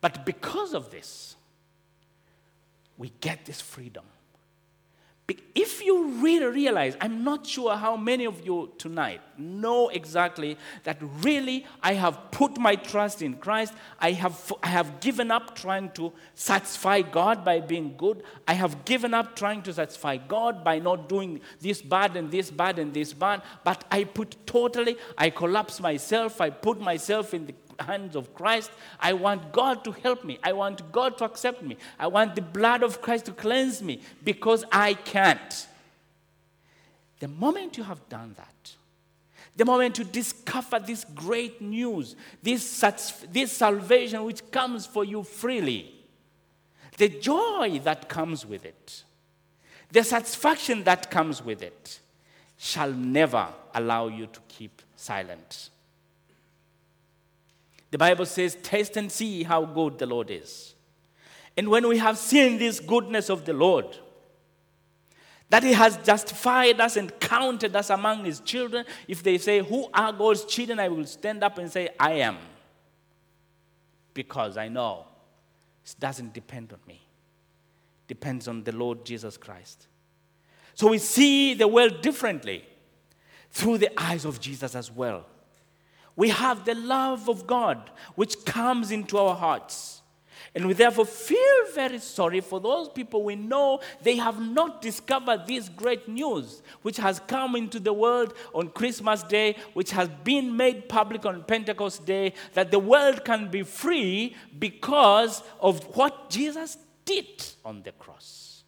But 0.00 0.26
because 0.26 0.74
of 0.74 0.90
this, 0.90 1.36
we 2.98 3.12
get 3.20 3.44
this 3.44 3.60
freedom. 3.60 4.04
If 5.54 5.82
you 5.82 6.08
really 6.20 6.46
realize, 6.46 6.98
I'm 7.00 7.24
not 7.24 7.46
sure 7.46 7.76
how 7.76 7.96
many 7.96 8.26
of 8.26 8.44
you 8.44 8.72
tonight 8.76 9.22
know 9.38 9.88
exactly 9.88 10.58
that 10.82 10.98
really 11.22 11.64
I 11.82 11.94
have 11.94 12.30
put 12.30 12.58
my 12.58 12.76
trust 12.76 13.22
in 13.22 13.36
Christ. 13.36 13.72
I 13.98 14.12
have, 14.12 14.52
I 14.62 14.68
have 14.68 15.00
given 15.00 15.30
up 15.30 15.56
trying 15.56 15.92
to 15.92 16.12
satisfy 16.34 17.00
God 17.00 17.42
by 17.42 17.60
being 17.60 17.94
good. 17.96 18.22
I 18.46 18.52
have 18.52 18.84
given 18.84 19.14
up 19.14 19.34
trying 19.34 19.62
to 19.62 19.72
satisfy 19.72 20.18
God 20.18 20.62
by 20.62 20.78
not 20.78 21.08
doing 21.08 21.40
this 21.58 21.80
bad 21.80 22.16
and 22.16 22.30
this 22.30 22.50
bad 22.50 22.78
and 22.78 22.92
this 22.92 23.14
bad. 23.14 23.40
But 23.64 23.84
I 23.90 24.04
put 24.04 24.36
totally, 24.46 24.98
I 25.16 25.30
collapse 25.30 25.80
myself, 25.80 26.42
I 26.42 26.50
put 26.50 26.80
myself 26.80 27.32
in 27.32 27.46
the 27.46 27.54
hands 27.80 28.16
of 28.16 28.34
Christ. 28.34 28.70
I 29.00 29.12
want 29.12 29.52
God 29.52 29.84
to 29.84 29.92
help 29.92 30.24
me. 30.24 30.38
I 30.42 30.52
want 30.52 30.90
God 30.92 31.18
to 31.18 31.24
accept 31.24 31.62
me. 31.62 31.76
I 31.98 32.06
want 32.06 32.34
the 32.34 32.42
blood 32.42 32.82
of 32.82 33.00
Christ 33.00 33.26
to 33.26 33.32
cleanse 33.32 33.82
me 33.82 34.00
because 34.22 34.64
I 34.70 34.94
can't. 34.94 35.66
The 37.20 37.28
moment 37.28 37.76
you 37.76 37.84
have 37.84 38.08
done 38.08 38.34
that, 38.36 38.72
the 39.56 39.64
moment 39.64 39.98
you 39.98 40.04
discover 40.04 40.80
this 40.80 41.04
great 41.14 41.60
news, 41.60 42.16
this, 42.42 42.82
this 43.30 43.52
salvation 43.52 44.24
which 44.24 44.50
comes 44.50 44.84
for 44.84 45.04
you 45.04 45.22
freely, 45.22 45.94
the 46.96 47.08
joy 47.08 47.80
that 47.84 48.08
comes 48.08 48.44
with 48.44 48.64
it, 48.64 49.04
the 49.90 50.02
satisfaction 50.02 50.84
that 50.84 51.10
comes 51.10 51.44
with 51.44 51.62
it, 51.62 52.00
shall 52.58 52.92
never 52.92 53.48
allow 53.74 54.08
you 54.08 54.26
to 54.26 54.40
keep 54.48 54.82
silent. 54.96 55.70
The 57.94 57.98
Bible 57.98 58.26
says, 58.26 58.56
Taste 58.60 58.96
and 58.96 59.12
see 59.12 59.44
how 59.44 59.64
good 59.64 60.00
the 60.00 60.06
Lord 60.06 60.28
is. 60.28 60.74
And 61.56 61.68
when 61.68 61.86
we 61.86 61.98
have 61.98 62.18
seen 62.18 62.58
this 62.58 62.80
goodness 62.80 63.30
of 63.30 63.44
the 63.44 63.52
Lord, 63.52 63.86
that 65.48 65.62
He 65.62 65.74
has 65.74 65.96
justified 65.98 66.80
us 66.80 66.96
and 66.96 67.20
counted 67.20 67.76
us 67.76 67.90
among 67.90 68.24
His 68.24 68.40
children, 68.40 68.84
if 69.06 69.22
they 69.22 69.38
say, 69.38 69.60
Who 69.60 69.88
are 69.94 70.12
God's 70.12 70.44
children? 70.44 70.80
I 70.80 70.88
will 70.88 71.06
stand 71.06 71.44
up 71.44 71.56
and 71.58 71.70
say, 71.70 71.88
I 72.00 72.14
am. 72.14 72.38
Because 74.12 74.56
I 74.56 74.66
know 74.66 75.04
it 75.84 75.94
doesn't 76.00 76.34
depend 76.34 76.72
on 76.72 76.80
me, 76.88 76.94
it 76.94 78.08
depends 78.08 78.48
on 78.48 78.64
the 78.64 78.72
Lord 78.72 79.04
Jesus 79.04 79.36
Christ. 79.36 79.86
So 80.74 80.88
we 80.88 80.98
see 80.98 81.54
the 81.54 81.68
world 81.68 82.02
differently 82.02 82.64
through 83.52 83.78
the 83.78 83.90
eyes 83.96 84.24
of 84.24 84.40
Jesus 84.40 84.74
as 84.74 84.90
well. 84.90 85.26
We 86.16 86.28
have 86.30 86.64
the 86.64 86.74
love 86.74 87.28
of 87.28 87.46
God 87.46 87.90
which 88.14 88.44
comes 88.44 88.90
into 88.90 89.18
our 89.18 89.34
hearts. 89.34 90.02
And 90.54 90.68
we 90.68 90.74
therefore 90.74 91.06
feel 91.06 91.72
very 91.74 91.98
sorry 91.98 92.40
for 92.40 92.60
those 92.60 92.88
people 92.88 93.24
we 93.24 93.34
know 93.34 93.80
they 94.02 94.16
have 94.16 94.40
not 94.40 94.80
discovered 94.80 95.48
this 95.48 95.68
great 95.68 96.06
news, 96.08 96.62
which 96.82 96.96
has 96.98 97.18
come 97.26 97.56
into 97.56 97.80
the 97.80 97.92
world 97.92 98.34
on 98.54 98.68
Christmas 98.68 99.24
Day, 99.24 99.56
which 99.72 99.90
has 99.90 100.08
been 100.22 100.56
made 100.56 100.88
public 100.88 101.26
on 101.26 101.42
Pentecost 101.42 102.06
Day, 102.06 102.34
that 102.52 102.70
the 102.70 102.78
world 102.78 103.24
can 103.24 103.50
be 103.50 103.64
free 103.64 104.36
because 104.56 105.42
of 105.60 105.84
what 105.96 106.30
Jesus 106.30 106.78
did 107.04 107.44
on 107.64 107.82
the 107.82 107.92
cross. 107.92 108.62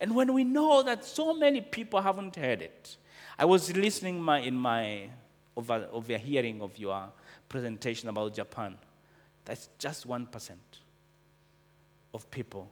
And 0.00 0.14
when 0.14 0.34
we 0.34 0.44
know 0.44 0.82
that 0.82 1.06
so 1.06 1.32
many 1.32 1.62
people 1.62 2.02
haven't 2.02 2.36
heard 2.36 2.60
it, 2.60 2.98
I 3.38 3.46
was 3.46 3.74
listening 3.74 4.20
my, 4.20 4.40
in 4.40 4.54
my 4.54 5.08
over, 5.58 5.88
overhearing 5.92 6.62
of 6.62 6.78
your 6.78 7.08
presentation 7.48 8.08
about 8.08 8.32
Japan. 8.32 8.76
That's 9.44 9.68
just 9.78 10.06
1% 10.06 10.52
of 12.14 12.30
people 12.30 12.70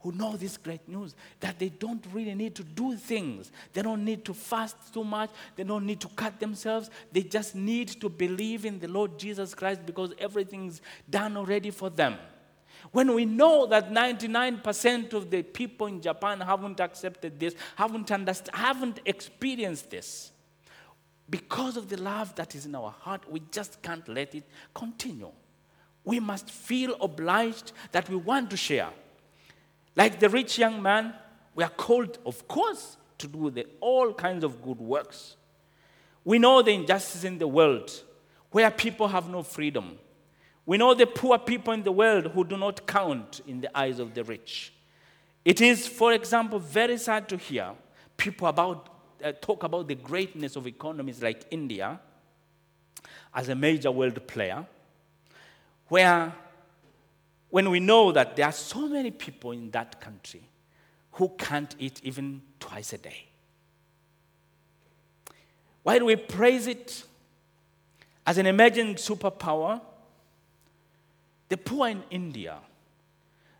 who 0.00 0.12
know 0.12 0.36
this 0.36 0.56
great 0.56 0.88
news 0.88 1.14
that 1.40 1.58
they 1.58 1.68
don't 1.68 2.04
really 2.12 2.34
need 2.34 2.54
to 2.54 2.62
do 2.62 2.96
things. 2.96 3.50
They 3.72 3.82
don't 3.82 4.04
need 4.04 4.24
to 4.24 4.34
fast 4.34 4.76
too 4.94 5.04
much. 5.04 5.30
They 5.56 5.64
don't 5.64 5.84
need 5.84 6.00
to 6.00 6.08
cut 6.08 6.38
themselves. 6.38 6.90
They 7.10 7.22
just 7.22 7.54
need 7.54 7.88
to 8.00 8.08
believe 8.08 8.64
in 8.64 8.78
the 8.78 8.88
Lord 8.88 9.18
Jesus 9.18 9.54
Christ 9.54 9.84
because 9.84 10.12
everything's 10.18 10.80
done 11.08 11.36
already 11.36 11.70
for 11.70 11.90
them. 11.90 12.16
When 12.90 13.14
we 13.14 13.24
know 13.24 13.66
that 13.66 13.92
99% 13.92 15.12
of 15.12 15.30
the 15.30 15.42
people 15.42 15.86
in 15.86 16.00
Japan 16.00 16.40
haven't 16.40 16.80
accepted 16.80 17.38
this, 17.38 17.54
haven't 17.76 18.10
understood, 18.10 18.54
haven't 18.54 19.00
experienced 19.04 19.90
this, 19.90 20.31
because 21.32 21.78
of 21.78 21.88
the 21.88 21.96
love 21.96 22.34
that 22.34 22.54
is 22.54 22.66
in 22.66 22.74
our 22.74 22.90
heart, 22.90 23.22
we 23.28 23.40
just 23.50 23.80
can't 23.80 24.06
let 24.06 24.34
it 24.34 24.44
continue. 24.74 25.30
We 26.04 26.20
must 26.20 26.50
feel 26.50 26.94
obliged 27.00 27.72
that 27.92 28.06
we 28.10 28.16
want 28.16 28.50
to 28.50 28.56
share. 28.58 28.90
Like 29.96 30.20
the 30.20 30.28
rich 30.28 30.58
young 30.58 30.82
man, 30.82 31.14
we 31.54 31.64
are 31.64 31.70
called, 31.70 32.18
of 32.26 32.46
course, 32.46 32.98
to 33.16 33.26
do 33.26 33.48
the, 33.48 33.66
all 33.80 34.12
kinds 34.12 34.44
of 34.44 34.62
good 34.62 34.78
works. 34.78 35.36
We 36.22 36.38
know 36.38 36.60
the 36.60 36.72
injustice 36.72 37.24
in 37.24 37.38
the 37.38 37.48
world 37.48 37.90
where 38.50 38.70
people 38.70 39.08
have 39.08 39.30
no 39.30 39.42
freedom. 39.42 39.98
We 40.66 40.76
know 40.76 40.92
the 40.92 41.06
poor 41.06 41.38
people 41.38 41.72
in 41.72 41.82
the 41.82 41.92
world 41.92 42.26
who 42.26 42.44
do 42.44 42.58
not 42.58 42.86
count 42.86 43.40
in 43.46 43.62
the 43.62 43.76
eyes 43.76 43.98
of 43.98 44.12
the 44.12 44.22
rich. 44.22 44.74
It 45.46 45.62
is, 45.62 45.88
for 45.88 46.12
example, 46.12 46.58
very 46.58 46.98
sad 46.98 47.26
to 47.30 47.38
hear 47.38 47.70
people 48.18 48.48
about, 48.48 48.91
uh, 49.22 49.32
talk 49.40 49.62
about 49.62 49.88
the 49.88 49.94
greatness 49.94 50.56
of 50.56 50.66
economies 50.66 51.22
like 51.22 51.44
India 51.50 52.00
as 53.34 53.48
a 53.48 53.54
major 53.54 53.90
world 53.90 54.26
player 54.26 54.66
where 55.88 56.32
when 57.50 57.70
we 57.70 57.80
know 57.80 58.12
that 58.12 58.34
there 58.34 58.46
are 58.46 58.52
so 58.52 58.88
many 58.88 59.10
people 59.10 59.52
in 59.52 59.70
that 59.70 60.00
country 60.00 60.42
who 61.12 61.28
can't 61.36 61.74
eat 61.78 62.00
even 62.02 62.40
twice 62.58 62.92
a 62.94 62.98
day. 62.98 63.26
Why 65.82 65.98
do 65.98 66.06
we 66.06 66.16
praise 66.16 66.66
it 66.66 67.04
as 68.26 68.38
an 68.38 68.46
emerging 68.46 68.94
superpower? 68.94 69.80
The 71.48 71.58
poor 71.58 71.88
in 71.88 72.02
India, 72.10 72.56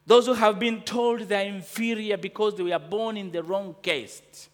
those 0.07 0.27
who 0.27 0.33
have 0.33 0.59
been 0.59 0.81
told 0.81 1.21
they're 1.21 1.45
inferior 1.45 2.17
because 2.17 2.55
they 2.55 2.63
were 2.63 2.79
born 2.79 3.17
in 3.19 3.31
the 3.31 3.43
wrong 3.43 3.77
caste, 3.83 4.49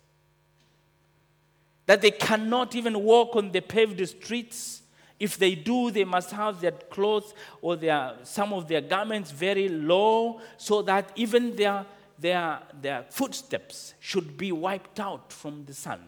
that 1.88 2.02
they 2.02 2.10
cannot 2.10 2.74
even 2.74 3.02
walk 3.02 3.34
on 3.34 3.50
the 3.50 3.60
paved 3.60 4.06
streets 4.06 4.82
if 5.18 5.36
they 5.36 5.54
do, 5.54 5.90
they 5.90 6.04
must 6.04 6.30
have 6.30 6.60
their 6.60 6.70
clothes 6.70 7.34
or 7.60 7.76
their, 7.76 8.14
some 8.22 8.52
of 8.52 8.68
their 8.68 8.80
garments 8.80 9.30
very 9.30 9.68
low 9.68 10.40
so 10.56 10.82
that 10.82 11.10
even 11.16 11.56
their, 11.56 11.84
their, 12.18 12.60
their 12.80 13.04
footsteps 13.10 13.94
should 13.98 14.36
be 14.36 14.52
wiped 14.52 15.00
out 15.00 15.32
from 15.32 15.64
the 15.64 15.74
sand 15.74 16.02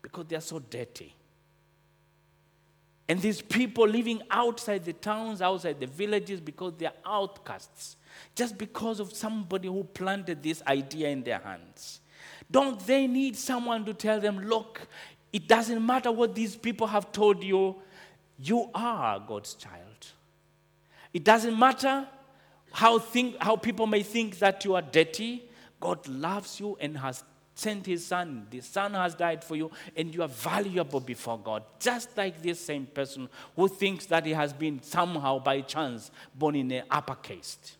because 0.00 0.26
they 0.26 0.36
are 0.36 0.40
so 0.40 0.58
dirty. 0.58 1.12
And 3.08 3.20
these 3.20 3.42
people 3.42 3.86
living 3.86 4.22
outside 4.30 4.84
the 4.84 4.92
towns, 4.92 5.42
outside 5.42 5.78
the 5.78 5.86
villages, 5.86 6.40
because 6.40 6.74
they 6.78 6.86
are 6.86 6.94
outcasts, 7.04 7.96
just 8.36 8.56
because 8.56 9.00
of 9.00 9.12
somebody 9.12 9.68
who 9.68 9.84
planted 9.84 10.42
this 10.42 10.62
idea 10.66 11.08
in 11.08 11.22
their 11.22 11.38
hands. 11.38 12.00
Don't 12.50 12.84
they 12.86 13.06
need 13.06 13.36
someone 13.36 13.84
to 13.84 13.94
tell 13.94 14.20
them, 14.20 14.40
look, 14.40 14.86
it 15.36 15.46
doesn't 15.46 15.84
matter 15.84 16.10
what 16.10 16.34
these 16.34 16.56
people 16.56 16.86
have 16.86 17.12
told 17.12 17.44
you, 17.44 17.76
you 18.38 18.70
are 18.74 19.20
God's 19.20 19.52
child. 19.52 20.06
It 21.12 21.24
doesn't 21.24 21.58
matter 21.58 22.08
how, 22.72 22.98
think, 22.98 23.36
how 23.38 23.56
people 23.56 23.86
may 23.86 24.02
think 24.02 24.38
that 24.38 24.64
you 24.64 24.74
are 24.74 24.80
dirty. 24.80 25.46
God 25.78 26.08
loves 26.08 26.58
you 26.58 26.78
and 26.80 26.96
has 26.96 27.22
sent 27.54 27.84
his 27.84 28.06
son. 28.06 28.46
The 28.48 28.62
son 28.62 28.94
has 28.94 29.14
died 29.14 29.44
for 29.44 29.56
you, 29.56 29.70
and 29.94 30.14
you 30.14 30.22
are 30.22 30.28
valuable 30.28 31.00
before 31.00 31.38
God. 31.38 31.64
Just 31.80 32.16
like 32.16 32.40
this 32.40 32.58
same 32.58 32.86
person 32.86 33.28
who 33.54 33.68
thinks 33.68 34.06
that 34.06 34.24
he 34.24 34.32
has 34.32 34.54
been 34.54 34.82
somehow 34.82 35.38
by 35.38 35.60
chance 35.60 36.10
born 36.34 36.56
in 36.56 36.70
an 36.70 36.84
upper 36.90 37.16
caste. 37.16 37.76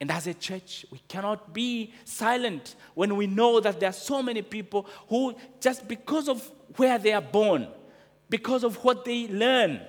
And 0.00 0.10
as 0.10 0.26
a 0.26 0.34
church, 0.34 0.84
we 0.90 1.00
cannot 1.08 1.54
be 1.54 1.92
silent 2.04 2.76
when 2.94 3.16
we 3.16 3.26
know 3.26 3.60
that 3.60 3.80
there 3.80 3.88
are 3.88 3.94
so 3.94 4.22
many 4.22 4.42
people 4.42 4.86
who, 5.08 5.34
just 5.60 5.88
because 5.88 6.28
of 6.28 6.50
where 6.76 6.98
they 6.98 7.12
are 7.12 7.22
born, 7.22 7.68
because 8.28 8.62
of 8.62 8.76
what 8.84 9.04
they 9.04 9.26
learn, 9.28 9.80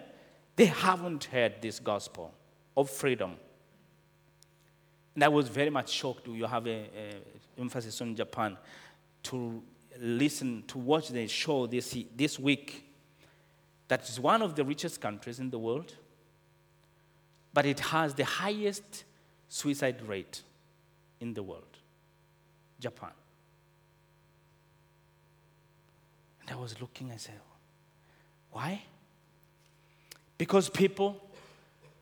they 0.55 0.65
haven't 0.65 1.25
heard 1.25 1.61
this 1.61 1.79
gospel 1.79 2.33
of 2.75 2.89
freedom. 2.89 3.35
And 5.13 5.23
I 5.23 5.27
was 5.27 5.49
very 5.49 5.69
much 5.69 5.89
shocked. 5.89 6.27
You 6.27 6.45
have 6.45 6.67
an 6.67 6.85
emphasis 7.57 7.99
on 8.01 8.15
Japan 8.15 8.57
to 9.23 9.61
listen, 9.99 10.63
to 10.67 10.77
watch 10.77 11.09
the 11.09 11.27
show 11.27 11.67
this, 11.67 11.97
this 12.15 12.39
week. 12.39 12.85
That 13.87 14.07
is 14.07 14.19
one 14.19 14.41
of 14.41 14.55
the 14.55 14.63
richest 14.63 15.01
countries 15.01 15.39
in 15.39 15.49
the 15.49 15.59
world, 15.59 15.93
but 17.53 17.65
it 17.65 17.79
has 17.79 18.13
the 18.13 18.25
highest 18.25 19.05
suicide 19.49 20.01
rate 20.07 20.41
in 21.19 21.33
the 21.33 21.43
world 21.43 21.63
Japan. 22.79 23.11
And 26.41 26.51
I 26.51 26.55
was 26.55 26.79
looking, 26.79 27.11
I 27.11 27.17
said, 27.17 27.39
why? 28.51 28.83
Because 30.37 30.69
people 30.69 31.21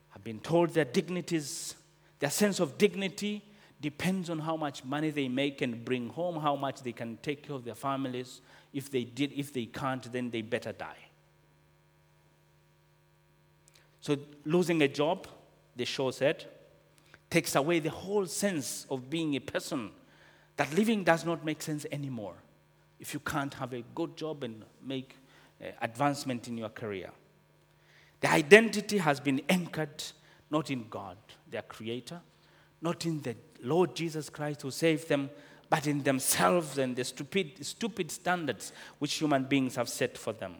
have 0.10 0.24
been 0.24 0.40
told 0.40 0.72
their 0.72 0.86
dignities, 0.86 1.76
their 2.20 2.30
sense 2.30 2.60
of 2.60 2.78
dignity 2.78 3.44
depends 3.82 4.30
on 4.30 4.40
how 4.40 4.56
much 4.56 4.84
money 4.84 5.10
they 5.10 5.28
make 5.28 5.62
and 5.62 5.84
bring 5.84 6.10
home, 6.10 6.40
how 6.40 6.56
much 6.56 6.82
they 6.82 6.92
can 6.92 7.18
take 7.22 7.48
care 7.48 7.56
of 7.56 7.64
their 7.64 7.76
families. 7.76 8.42
If 8.74 8.92
they 8.92 9.04
did, 9.04 9.32
if 9.34 9.54
they 9.54 9.66
can't, 9.66 10.12
then 10.12 10.30
they 10.30 10.42
better 10.42 10.72
die. 10.72 10.98
So 14.02 14.18
losing 14.44 14.82
a 14.82 14.88
job, 14.88 15.28
the 15.76 15.86
show 15.86 16.12
said, 16.12 16.46
takes 17.30 17.56
away 17.56 17.80
the 17.80 17.90
whole 17.90 18.26
sense 18.26 18.86
of 18.90 19.10
being 19.10 19.36
a 19.36 19.40
person. 19.40 19.92
That 20.58 20.74
living 20.74 21.04
does 21.04 21.26
not 21.26 21.44
make 21.44 21.62
sense 21.62 21.86
anymore 21.92 22.36
if 23.00 23.14
you 23.14 23.20
can't 23.20 23.54
have 23.56 23.74
a 23.74 23.84
good 23.94 24.16
job 24.16 24.44
and 24.44 24.64
make 24.84 25.18
uh, 25.62 25.68
advancement 25.82 26.48
in 26.48 26.58
your 26.58 26.70
career. 26.70 27.10
The 28.22 28.32
identity 28.32 28.98
has 28.98 29.20
been 29.20 29.42
anchored 29.50 30.04
not 30.50 30.72
in 30.72 30.86
God, 30.90 31.18
their 31.50 31.64
creator, 31.64 32.22
not 32.82 33.06
in 33.06 33.22
the 33.22 33.36
Lord 33.62 33.96
Jesus 33.96 34.30
Christ 34.30 34.62
who 34.62 34.72
saved 34.72 35.10
them, 35.10 35.30
but 35.70 35.88
in 35.88 36.04
themselves 36.04 36.78
and 36.78 36.96
the 36.96 37.04
stupid, 37.04 37.66
stupid 37.66 38.12
standards 38.12 38.72
which 39.00 39.16
human 39.16 39.44
beings 39.44 39.76
have 39.76 39.90
set 39.90 40.18
for 40.18 40.34
them. 40.34 40.56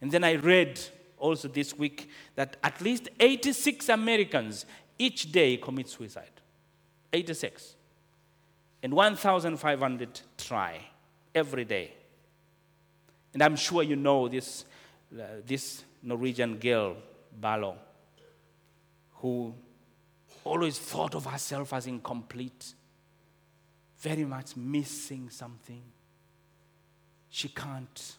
And 0.00 0.10
then 0.10 0.24
I 0.24 0.34
read 0.34 0.80
also 1.18 1.48
this 1.48 1.76
week 1.76 2.08
that 2.36 2.56
at 2.62 2.80
least 2.80 3.08
86 3.18 3.88
Americans 3.88 4.66
each 4.98 5.30
day 5.32 5.56
commit 5.56 5.88
suicide. 5.88 6.30
86. 7.12 7.74
And 8.82 8.92
1,500 8.92 10.20
try 10.36 10.80
every 11.34 11.64
day. 11.64 11.92
And 13.34 13.42
I'm 13.42 13.56
sure 13.56 13.82
you 13.82 13.96
know 13.96 14.28
this, 14.28 14.64
uh, 15.12 15.22
this 15.44 15.84
Norwegian 16.02 16.56
girl, 16.58 16.96
Balo, 17.38 17.76
who 19.16 19.54
always 20.44 20.78
thought 20.78 21.14
of 21.14 21.26
herself 21.26 21.72
as 21.72 21.86
incomplete, 21.86 22.74
very 23.98 24.24
much 24.24 24.56
missing 24.56 25.28
something. 25.30 25.82
She 27.28 27.48
can't, 27.48 28.16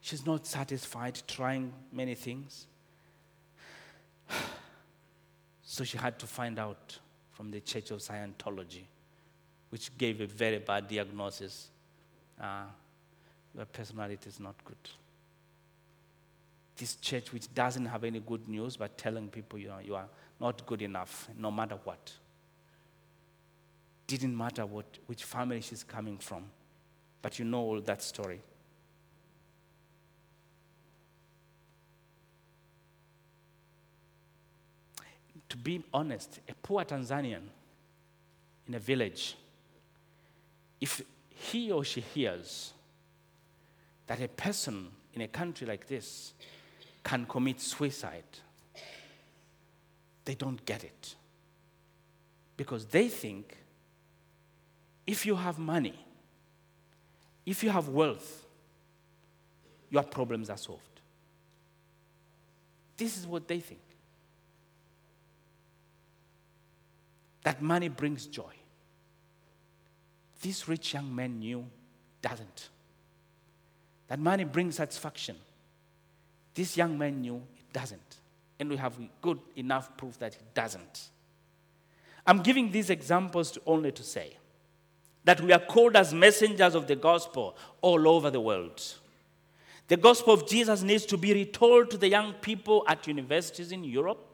she's 0.00 0.26
not 0.26 0.46
satisfied 0.46 1.20
trying 1.26 1.72
many 1.92 2.14
things. 2.14 2.66
So 5.80 5.84
she 5.84 5.96
had 5.96 6.18
to 6.18 6.26
find 6.26 6.58
out 6.58 6.98
from 7.32 7.50
the 7.50 7.58
Church 7.58 7.90
of 7.90 8.00
Scientology, 8.00 8.82
which 9.70 9.96
gave 9.96 10.20
a 10.20 10.26
very 10.26 10.58
bad 10.58 10.88
diagnosis. 10.88 11.68
Uh, 12.38 12.64
your 13.56 13.64
personality 13.64 14.28
is 14.28 14.38
not 14.38 14.56
good. 14.62 14.76
this 16.76 16.96
church 16.96 17.32
which 17.32 17.54
doesn't 17.54 17.86
have 17.86 18.04
any 18.04 18.20
good 18.20 18.46
news, 18.46 18.76
but 18.76 18.98
telling 18.98 19.28
people 19.28 19.58
you, 19.58 19.68
know, 19.68 19.78
you 19.82 19.94
are 19.94 20.04
not 20.38 20.66
good 20.66 20.82
enough, 20.82 21.30
no 21.38 21.50
matter 21.50 21.78
what. 21.84 22.12
Didn't 24.06 24.36
matter 24.36 24.66
what, 24.66 24.84
which 25.06 25.24
family 25.24 25.62
she's 25.62 25.82
coming 25.82 26.18
from, 26.18 26.44
but 27.22 27.38
you 27.38 27.46
know 27.46 27.60
all 27.60 27.80
that 27.80 28.02
story. 28.02 28.42
To 35.50 35.56
be 35.56 35.82
honest, 35.92 36.40
a 36.48 36.54
poor 36.54 36.84
Tanzanian 36.84 37.42
in 38.66 38.74
a 38.74 38.78
village, 38.78 39.36
if 40.80 41.02
he 41.28 41.70
or 41.70 41.84
she 41.84 42.00
hears 42.00 42.72
that 44.06 44.20
a 44.22 44.28
person 44.28 44.88
in 45.12 45.22
a 45.22 45.28
country 45.28 45.66
like 45.66 45.86
this 45.86 46.32
can 47.02 47.26
commit 47.26 47.60
suicide, 47.60 48.24
they 50.24 50.34
don't 50.34 50.64
get 50.64 50.84
it. 50.84 51.14
Because 52.56 52.86
they 52.86 53.08
think 53.08 53.56
if 55.06 55.26
you 55.26 55.34
have 55.34 55.58
money, 55.58 55.98
if 57.44 57.64
you 57.64 57.70
have 57.70 57.88
wealth, 57.88 58.46
your 59.90 60.04
problems 60.04 60.48
are 60.50 60.56
solved. 60.56 61.00
This 62.96 63.18
is 63.18 63.26
what 63.26 63.48
they 63.48 63.58
think. 63.58 63.80
That 67.42 67.62
money 67.62 67.88
brings 67.88 68.26
joy. 68.26 68.54
This 70.42 70.68
rich 70.68 70.94
young 70.94 71.14
man 71.14 71.38
knew 71.38 71.66
doesn't. 72.22 72.68
That 74.08 74.18
money 74.18 74.44
brings 74.44 74.76
satisfaction. 74.76 75.36
This 76.54 76.76
young 76.76 76.98
man 76.98 77.20
knew 77.20 77.36
it 77.36 77.72
doesn't. 77.72 78.16
And 78.58 78.68
we 78.68 78.76
have 78.76 78.94
good 79.22 79.38
enough 79.56 79.96
proof 79.96 80.18
that 80.18 80.34
it 80.34 80.54
doesn't. 80.54 81.10
I'm 82.26 82.42
giving 82.42 82.70
these 82.70 82.90
examples 82.90 83.50
to 83.52 83.62
only 83.66 83.92
to 83.92 84.02
say 84.02 84.36
that 85.24 85.40
we 85.40 85.52
are 85.52 85.60
called 85.60 85.96
as 85.96 86.12
messengers 86.12 86.74
of 86.74 86.86
the 86.86 86.96
gospel 86.96 87.56
all 87.80 88.08
over 88.08 88.30
the 88.30 88.40
world. 88.40 88.82
The 89.88 89.96
gospel 89.96 90.34
of 90.34 90.48
Jesus 90.48 90.82
needs 90.82 91.04
to 91.06 91.16
be 91.16 91.34
retold 91.34 91.90
to 91.90 91.96
the 91.96 92.08
young 92.08 92.34
people 92.34 92.84
at 92.86 93.06
universities 93.06 93.72
in 93.72 93.84
Europe, 93.84 94.24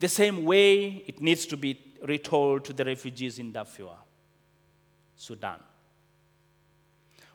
the 0.00 0.08
same 0.08 0.44
way 0.44 1.04
it 1.06 1.20
needs 1.20 1.46
to 1.46 1.56
be 1.56 1.78
retold 2.02 2.64
to 2.64 2.72
the 2.72 2.84
refugees 2.84 3.38
in 3.38 3.52
Darfur, 3.52 3.96
Sudan. 5.14 5.60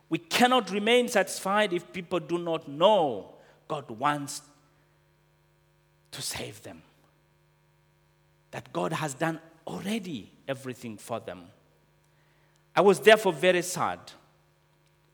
We 0.08 0.18
cannot 0.18 0.70
remain 0.70 1.08
satisfied 1.08 1.72
if 1.72 1.92
people 1.92 2.20
do 2.20 2.38
not 2.38 2.68
know 2.68 3.34
God 3.68 3.88
wants 3.90 4.42
to 6.10 6.22
save 6.22 6.62
them. 6.62 6.82
That 8.50 8.72
God 8.72 8.92
has 8.92 9.14
done 9.14 9.40
already 9.66 10.32
everything 10.46 10.96
for 10.96 11.20
them. 11.20 11.44
I 12.74 12.80
was 12.80 13.00
therefore 13.00 13.32
very 13.32 13.62
sad 13.62 13.98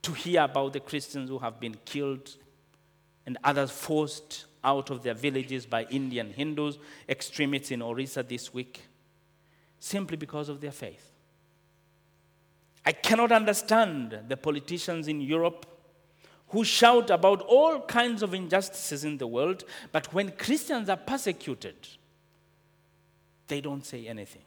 to 0.02 0.12
hear 0.12 0.42
about 0.42 0.72
the 0.72 0.80
Christians 0.80 1.28
who 1.28 1.38
have 1.38 1.60
been 1.60 1.76
killed 1.84 2.36
and 3.24 3.38
others 3.44 3.70
forced 3.70 4.46
out 4.64 4.90
of 4.90 5.02
their 5.02 5.14
villages 5.14 5.66
by 5.66 5.84
Indian 5.84 6.32
Hindus, 6.32 6.78
extremists 7.08 7.70
in 7.70 7.82
Orissa 7.82 8.22
this 8.22 8.54
week, 8.54 8.82
simply 9.78 10.16
because 10.16 10.48
of 10.48 10.60
their 10.60 10.70
faith. 10.72 11.10
I 12.84 12.92
cannot 12.92 13.32
understand 13.32 14.18
the 14.28 14.36
politicians 14.36 15.08
in 15.08 15.20
Europe 15.20 15.66
who 16.48 16.64
shout 16.64 17.10
about 17.10 17.40
all 17.42 17.80
kinds 17.80 18.22
of 18.22 18.34
injustices 18.34 19.04
in 19.04 19.18
the 19.18 19.26
world, 19.26 19.64
but 19.90 20.12
when 20.12 20.32
Christians 20.32 20.88
are 20.88 20.96
persecuted, 20.96 21.76
they 23.48 23.60
don't 23.60 23.84
say 23.86 24.06
anything. 24.06 24.42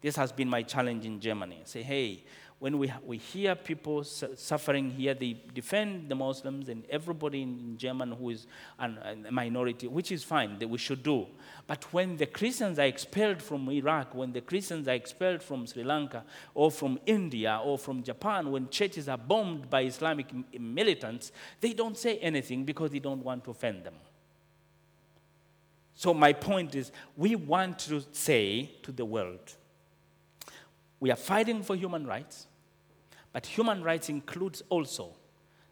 This 0.00 0.16
has 0.16 0.32
been 0.32 0.48
my 0.48 0.62
challenge 0.62 1.04
in 1.04 1.20
Germany. 1.20 1.60
Say, 1.64 1.82
hey, 1.82 2.24
when 2.58 2.78
we, 2.78 2.92
we 3.06 3.18
hear 3.18 3.54
people 3.54 4.02
su- 4.02 4.34
suffering 4.34 4.90
here, 4.90 5.14
they 5.14 5.40
defend 5.54 6.08
the 6.08 6.14
Muslims 6.16 6.68
and 6.68 6.84
everybody 6.90 7.42
in, 7.42 7.58
in 7.60 7.78
Germany 7.78 8.16
who 8.18 8.30
is 8.30 8.48
an, 8.80 8.98
a 9.28 9.30
minority, 9.30 9.86
which 9.86 10.10
is 10.10 10.24
fine, 10.24 10.58
that 10.58 10.68
we 10.68 10.76
should 10.76 11.04
do. 11.04 11.26
But 11.68 11.84
when 11.92 12.16
the 12.16 12.26
Christians 12.26 12.80
are 12.80 12.86
expelled 12.86 13.40
from 13.40 13.70
Iraq, 13.70 14.12
when 14.12 14.32
the 14.32 14.40
Christians 14.40 14.88
are 14.88 14.94
expelled 14.94 15.40
from 15.40 15.68
Sri 15.68 15.84
Lanka 15.84 16.24
or 16.52 16.72
from 16.72 16.98
India 17.06 17.60
or 17.62 17.78
from 17.78 18.02
Japan, 18.02 18.50
when 18.50 18.68
churches 18.70 19.08
are 19.08 19.18
bombed 19.18 19.70
by 19.70 19.82
Islamic 19.82 20.26
militants, 20.58 21.30
they 21.60 21.72
don't 21.72 21.96
say 21.96 22.18
anything 22.18 22.64
because 22.64 22.90
they 22.90 22.98
don't 22.98 23.22
want 23.22 23.44
to 23.44 23.52
offend 23.52 23.84
them. 23.84 23.94
So, 25.94 26.12
my 26.12 26.32
point 26.32 26.74
is, 26.74 26.90
we 27.16 27.36
want 27.36 27.78
to 27.80 28.02
say 28.12 28.70
to 28.82 28.90
the 28.90 29.04
world, 29.04 29.54
we 31.00 31.12
are 31.12 31.16
fighting 31.16 31.62
for 31.62 31.76
human 31.76 32.04
rights, 32.04 32.47
but 33.32 33.46
human 33.46 33.82
rights 33.82 34.08
includes 34.08 34.62
also 34.68 35.14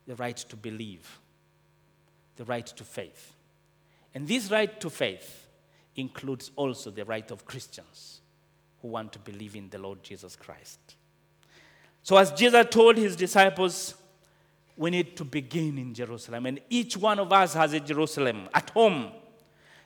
the 0.06 0.14
right 0.16 0.36
to 0.36 0.56
believe, 0.56 1.18
the 2.36 2.44
right 2.44 2.66
to 2.66 2.84
faith. 2.84 3.34
And 4.14 4.26
this 4.26 4.50
right 4.50 4.80
to 4.80 4.90
faith 4.90 5.46
includes 5.96 6.50
also 6.56 6.90
the 6.90 7.04
right 7.04 7.30
of 7.30 7.44
Christians 7.44 8.20
who 8.82 8.88
want 8.88 9.12
to 9.12 9.18
believe 9.18 9.56
in 9.56 9.68
the 9.70 9.78
Lord 9.78 10.02
Jesus 10.02 10.36
Christ. 10.36 10.78
So, 12.02 12.16
as 12.16 12.30
Jesus 12.32 12.66
told 12.70 12.96
his 12.96 13.16
disciples, 13.16 13.94
we 14.76 14.90
need 14.90 15.16
to 15.16 15.24
begin 15.24 15.78
in 15.78 15.94
Jerusalem. 15.94 16.46
And 16.46 16.60
each 16.68 16.96
one 16.96 17.18
of 17.18 17.32
us 17.32 17.54
has 17.54 17.72
a 17.72 17.80
Jerusalem 17.80 18.48
at 18.54 18.70
home, 18.70 19.10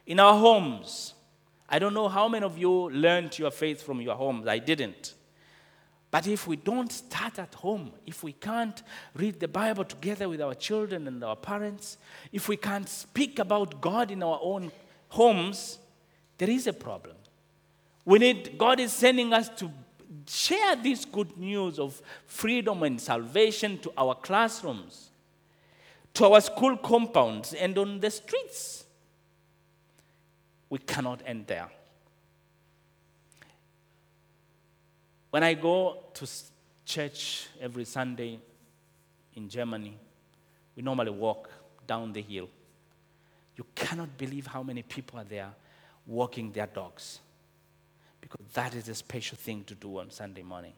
in 0.07 0.21
our 0.21 0.39
homes. 0.39 1.15
I 1.69 1.79
don't 1.79 1.95
know 1.95 2.09
how 2.09 2.29
many 2.29 2.45
of 2.45 2.59
you 2.59 2.91
learned 2.91 3.39
your 3.39 3.53
faith 3.53 3.83
from 3.83 4.01
your 4.01 4.17
homes. 4.17 4.49
I 4.49 4.59
didn't. 4.59 5.15
But 6.11 6.27
if 6.27 6.47
we 6.47 6.57
don't 6.57 6.91
start 6.91 7.39
at 7.39 7.55
home, 7.55 7.93
if 8.05 8.25
we 8.25 8.33
can't 8.33 8.83
read 9.15 9.39
the 9.39 9.47
Bible 9.47 9.85
together 9.85 10.29
with 10.29 10.41
our 10.41 10.55
children 10.55 11.07
and 11.07 11.23
our 11.23 11.37
parents, 11.37 11.99
if 12.33 12.49
we 12.49 12.57
can't 12.57 12.89
speak 12.89 13.39
about 13.39 13.81
God 13.81 14.11
in 14.11 14.23
our 14.23 14.41
own 14.43 14.73
homes, 15.09 15.79
there 16.39 16.51
is 16.51 16.67
a 16.67 16.73
problem. 16.73 17.15
We 18.05 18.19
need, 18.19 18.59
God 18.59 18.81
is 18.81 18.93
sending 18.93 19.33
us 19.33 19.49
to 19.51 19.71
share 20.27 20.75
this 20.75 21.05
good 21.05 21.37
news 21.37 21.79
of 21.79 22.03
freedom 22.27 22.83
and 22.83 23.01
salvation 23.01 23.79
to 23.79 23.93
our 23.97 24.17
classrooms, 24.17 25.11
to 26.15 26.27
our 26.27 26.41
school 26.41 26.77
compounds, 26.77 27.55
and 27.55 27.79
on 27.79 28.01
the 28.01 28.11
streets. 28.11 28.85
We 30.69 30.79
cannot 30.79 31.23
end 31.25 31.47
there. 31.47 31.71
When 35.31 35.43
I 35.43 35.55
go 35.55 35.99
to 36.15 36.29
church 36.85 37.47
every 37.61 37.85
Sunday 37.85 38.39
in 39.35 39.49
Germany, 39.49 39.97
we 40.77 40.83
normally 40.83 41.11
walk 41.11 41.51
down 41.87 42.13
the 42.13 42.23
hill. 42.23 42.49
You 43.57 43.65
cannot 43.75 44.17
believe 44.19 44.47
how 44.47 44.63
many 44.63 44.83
people 44.83 45.21
are 45.21 45.25
there 45.25 45.51
walking 46.07 46.51
their 46.51 46.67
dogs 46.67 47.21
because 48.21 48.47
that 48.55 48.75
is 48.75 48.89
a 48.89 48.95
special 48.95 49.37
thing 49.37 49.65
to 49.65 49.75
do 49.75 49.99
on 49.99 50.11
Sunday 50.11 50.43
morning. 50.43 50.73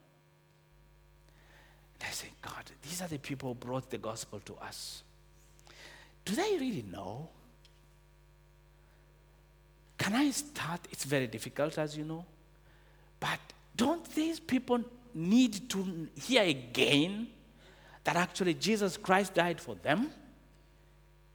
And 1.95 2.09
I 2.09 2.13
say, 2.13 2.29
God, 2.41 2.65
these 2.83 3.01
are 3.03 3.09
the 3.09 3.19
people 3.19 3.51
who 3.51 3.55
brought 3.55 3.91
the 3.91 3.99
gospel 3.99 4.41
to 4.41 4.55
us. 4.57 5.03
Do 6.25 6.35
they 6.35 6.57
really 6.59 6.85
know? 6.91 7.29
Can 9.99 10.15
I 10.15 10.31
start? 10.31 10.81
It's 10.91 11.05
very 11.05 11.27
difficult, 11.27 11.79
as 11.79 11.97
you 11.97 12.05
know. 12.05 12.25
But 13.21 13.39
don't 13.77 14.05
these 14.15 14.39
people 14.41 14.81
need 15.15 15.69
to 15.71 16.09
hear 16.15 16.43
again 16.43 17.29
that 18.05 18.17
actually 18.17 18.55
Jesus 18.55 18.97
Christ 18.97 19.35
died 19.35 19.61
for 19.61 19.75
them? 19.77 20.11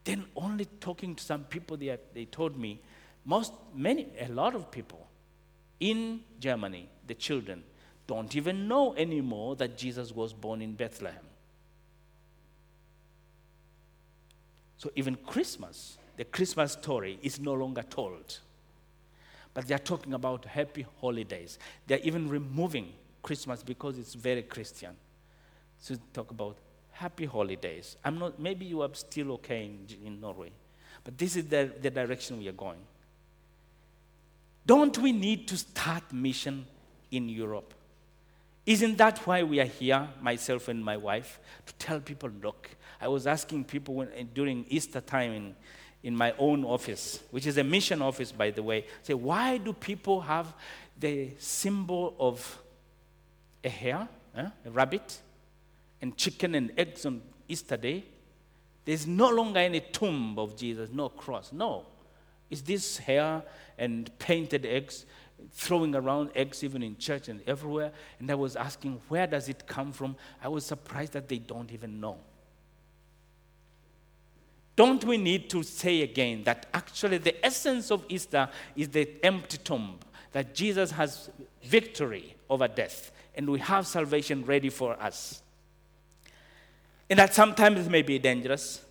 Then 0.03 0.25
only 0.35 0.65
talking 0.65 1.15
to 1.15 1.23
some 1.23 1.43
people, 1.43 1.77
they, 1.77 1.97
they 2.13 2.25
told 2.25 2.57
me, 2.57 2.81
most, 3.25 3.53
many, 3.75 4.07
a 4.19 4.27
lot 4.29 4.55
of 4.55 4.71
people 4.71 5.05
in 5.79 6.21
Germany, 6.39 6.87
the 7.05 7.13
children, 7.13 7.63
don't 8.07 8.33
even 8.35 8.67
know 8.67 8.95
anymore 8.95 9.57
that 9.57 9.77
Jesus 9.77 10.13
was 10.13 10.33
born 10.33 10.61
in 10.61 10.73
Bethlehem. 10.73 11.25
So 14.77 14.91
even 14.95 15.15
Christmas, 15.15 15.97
the 16.15 16.23
Christmas 16.23 16.73
story 16.73 17.19
is 17.21 17.39
no 17.39 17.53
longer 17.53 17.83
told 17.83 18.39
but 19.57 19.67
they're 19.67 19.79
talking 19.79 20.13
about 20.13 20.45
happy 20.45 20.85
holidays. 21.01 21.57
They're 21.87 21.97
even 22.03 22.29
removing 22.29 22.93
Christmas 23.23 23.63
because 23.63 23.97
it's 23.97 24.13
very 24.13 24.43
Christian. 24.43 24.91
So 25.79 25.95
talk 26.13 26.29
about 26.29 26.57
happy 26.91 27.25
holidays. 27.25 27.95
I'm 28.05 28.19
not, 28.19 28.39
maybe 28.39 28.67
you 28.67 28.83
are 28.83 28.89
still 28.93 29.31
okay 29.31 29.65
in, 29.65 29.87
in 30.05 30.21
Norway, 30.21 30.51
but 31.03 31.17
this 31.17 31.35
is 31.35 31.47
the, 31.47 31.71
the 31.81 31.89
direction 31.89 32.37
we 32.37 32.47
are 32.47 32.51
going. 32.51 32.77
Don't 34.63 34.95
we 34.99 35.11
need 35.11 35.47
to 35.47 35.57
start 35.57 36.03
mission 36.13 36.67
in 37.09 37.27
Europe? 37.27 37.73
Isn't 38.63 38.95
that 38.99 39.25
why 39.25 39.41
we 39.41 39.59
are 39.59 39.65
here, 39.65 40.07
myself 40.21 40.67
and 40.67 40.85
my 40.85 40.97
wife, 40.97 41.39
to 41.65 41.73
tell 41.79 41.99
people, 41.99 42.29
look, 42.43 42.69
I 43.01 43.07
was 43.07 43.25
asking 43.25 43.63
people 43.63 43.95
when, 43.95 44.29
during 44.35 44.67
Easter 44.69 45.01
time 45.01 45.31
in, 45.31 45.55
in 46.03 46.15
my 46.15 46.33
own 46.37 46.63
office, 46.63 47.21
which 47.31 47.45
is 47.45 47.57
a 47.57 47.63
mission 47.63 48.01
office, 48.01 48.31
by 48.31 48.51
the 48.51 48.63
way, 48.63 48.85
say, 49.03 49.13
why 49.13 49.57
do 49.57 49.73
people 49.73 50.21
have 50.21 50.53
the 50.99 51.29
symbol 51.37 52.15
of 52.19 52.61
a 53.63 53.69
hare, 53.69 54.07
eh, 54.35 54.49
a 54.65 54.69
rabbit, 54.69 55.19
and 56.01 56.15
chicken 56.15 56.55
and 56.55 56.71
eggs 56.77 57.05
on 57.05 57.21
Easter 57.47 57.77
Day? 57.77 58.05
There's 58.85 59.05
no 59.05 59.29
longer 59.29 59.59
any 59.59 59.81
tomb 59.81 60.39
of 60.39 60.55
Jesus, 60.55 60.89
no 60.93 61.09
cross. 61.09 61.51
No. 61.51 61.85
It's 62.49 62.61
this 62.61 62.99
hare 62.99 63.43
and 63.77 64.09
painted 64.17 64.65
eggs, 64.65 65.05
throwing 65.51 65.93
around 65.93 66.31
eggs 66.35 66.63
even 66.63 66.81
in 66.81 66.97
church 66.97 67.27
and 67.27 67.41
everywhere. 67.45 67.91
And 68.19 68.31
I 68.31 68.35
was 68.35 68.55
asking, 68.55 69.01
where 69.09 69.27
does 69.27 69.49
it 69.49 69.67
come 69.67 69.91
from? 69.91 70.15
I 70.41 70.47
was 70.47 70.65
surprised 70.65 71.13
that 71.13 71.27
they 71.27 71.39
don't 71.39 71.71
even 71.71 71.99
know. 71.99 72.17
Don't 74.77 75.03
we 75.03 75.17
need 75.17 75.49
to 75.49 75.63
say 75.63 76.03
again 76.03 76.43
that 76.43 76.67
actually 76.71 77.17
the 77.17 77.43
essence 77.43 77.89
of 77.89 78.05
Easter 78.07 78.47
is 78.75 78.89
the 78.89 79.09
empty 79.25 79.57
tomb, 79.57 79.97
that 80.33 80.53
Jesus 80.53 80.91
has 80.91 81.31
victory 81.63 82.35
over 82.47 82.67
death, 82.67 83.11
and 83.35 83.49
we 83.49 83.59
have 83.59 83.87
salvation 83.87 84.45
ready 84.45 84.69
for 84.69 84.93
us? 85.01 85.41
And 87.09 87.17
that 87.17 87.33
sometimes 87.33 87.87
it 87.87 87.89
may 87.89 88.03
be 88.03 88.19
dangerous, 88.19 88.85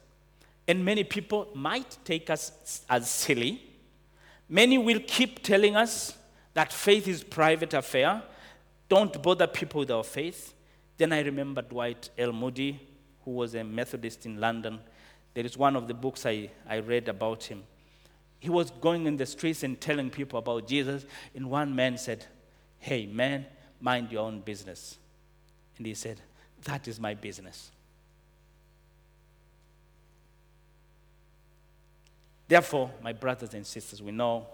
and 0.67 0.85
many 0.85 1.05
people 1.05 1.49
might 1.55 1.99
take 2.05 2.31
us 2.31 2.85
as 2.91 3.09
silly. 3.09 3.63
Many 4.49 4.79
will 4.79 5.01
keep 5.07 5.45
telling 5.45 5.77
us 5.77 6.19
that 6.55 6.73
faith 6.73 7.07
is 7.07 7.23
private 7.23 7.75
affair. 7.75 8.25
Don't 8.89 9.23
bother 9.23 9.47
people 9.47 9.81
with 9.81 9.93
our 9.93 10.03
faith. 10.03 10.53
Then 10.97 11.13
I 11.13 11.21
remember 11.21 11.63
Dwight 11.63 12.11
L. 12.19 12.33
Moody, 12.33 12.81
who 13.25 13.31
was 13.31 13.55
a 13.55 13.63
Methodist 13.63 14.27
in 14.27 14.41
London 14.41 14.81
there 15.37 15.45
is 15.45 15.59
one 15.59 15.77
of 15.77 15.87
the 15.87 15.93
books 15.93 16.25
I, 16.25 16.49
I 16.67 16.79
read 16.79 17.09
about 17.09 17.45
him. 17.45 17.63
He 18.41 18.49
was 18.49 18.71
going 18.71 19.05
in 19.05 19.19
the 19.19 19.27
streets 19.27 19.63
and 19.65 19.79
telling 19.79 20.09
people 20.09 20.39
about 20.39 20.67
Jesus, 20.67 21.05
and 21.35 21.51
one 21.51 21.77
man 21.77 21.99
said, 21.99 22.25
Hey, 22.79 23.05
man, 23.05 23.45
mind 23.79 24.11
your 24.11 24.23
own 24.23 24.41
business. 24.41 24.97
And 25.77 25.87
he 25.87 25.93
said, 25.93 26.23
That 26.65 26.89
is 26.89 26.99
my 26.99 27.13
business. 27.13 27.71
Therefore, 32.49 32.91
my 33.03 33.13
brothers 33.13 33.53
and 33.53 33.67
sisters, 33.67 34.01
we 34.01 34.13
know 34.13 34.47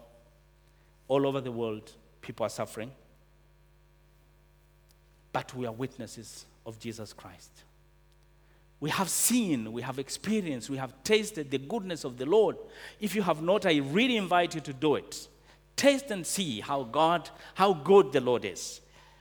all 1.07 1.29
over 1.29 1.41
the 1.41 1.53
world 1.53 1.93
people 2.21 2.45
are 2.45 2.51
suffering, 2.51 2.91
but 5.33 5.55
we 5.55 5.65
are 5.65 5.73
witnesses 5.73 6.45
of 6.67 6.81
Jesus 6.81 7.13
Christ 7.13 7.53
we 8.83 8.91
have 8.91 9.09
seen, 9.09 9.73
we 9.73 9.81
have 9.81 10.01
experienced, 10.01 10.69
we 10.69 10.77
have 10.77 10.93
tasted 11.05 11.53
the 11.53 11.59
goodness 11.59 12.03
of 12.03 12.19
the 12.19 12.27
Lord. 12.27 12.57
If 12.99 13.15
you 13.15 13.23
have 13.23 13.41
not, 13.41 13.65
I 13.65 13.77
really 13.77 14.17
invite 14.17 14.57
you 14.57 14.61
to 14.61 14.73
do 14.73 14.97
it. 14.97 15.29
Taste 15.77 16.11
and 16.11 16.27
see 16.27 16.59
how 16.59 16.83
God, 16.83 17.31
how 17.55 17.75
good 17.75 18.11
the 18.11 18.21
Lord 18.21 18.45
is. 18.45 18.81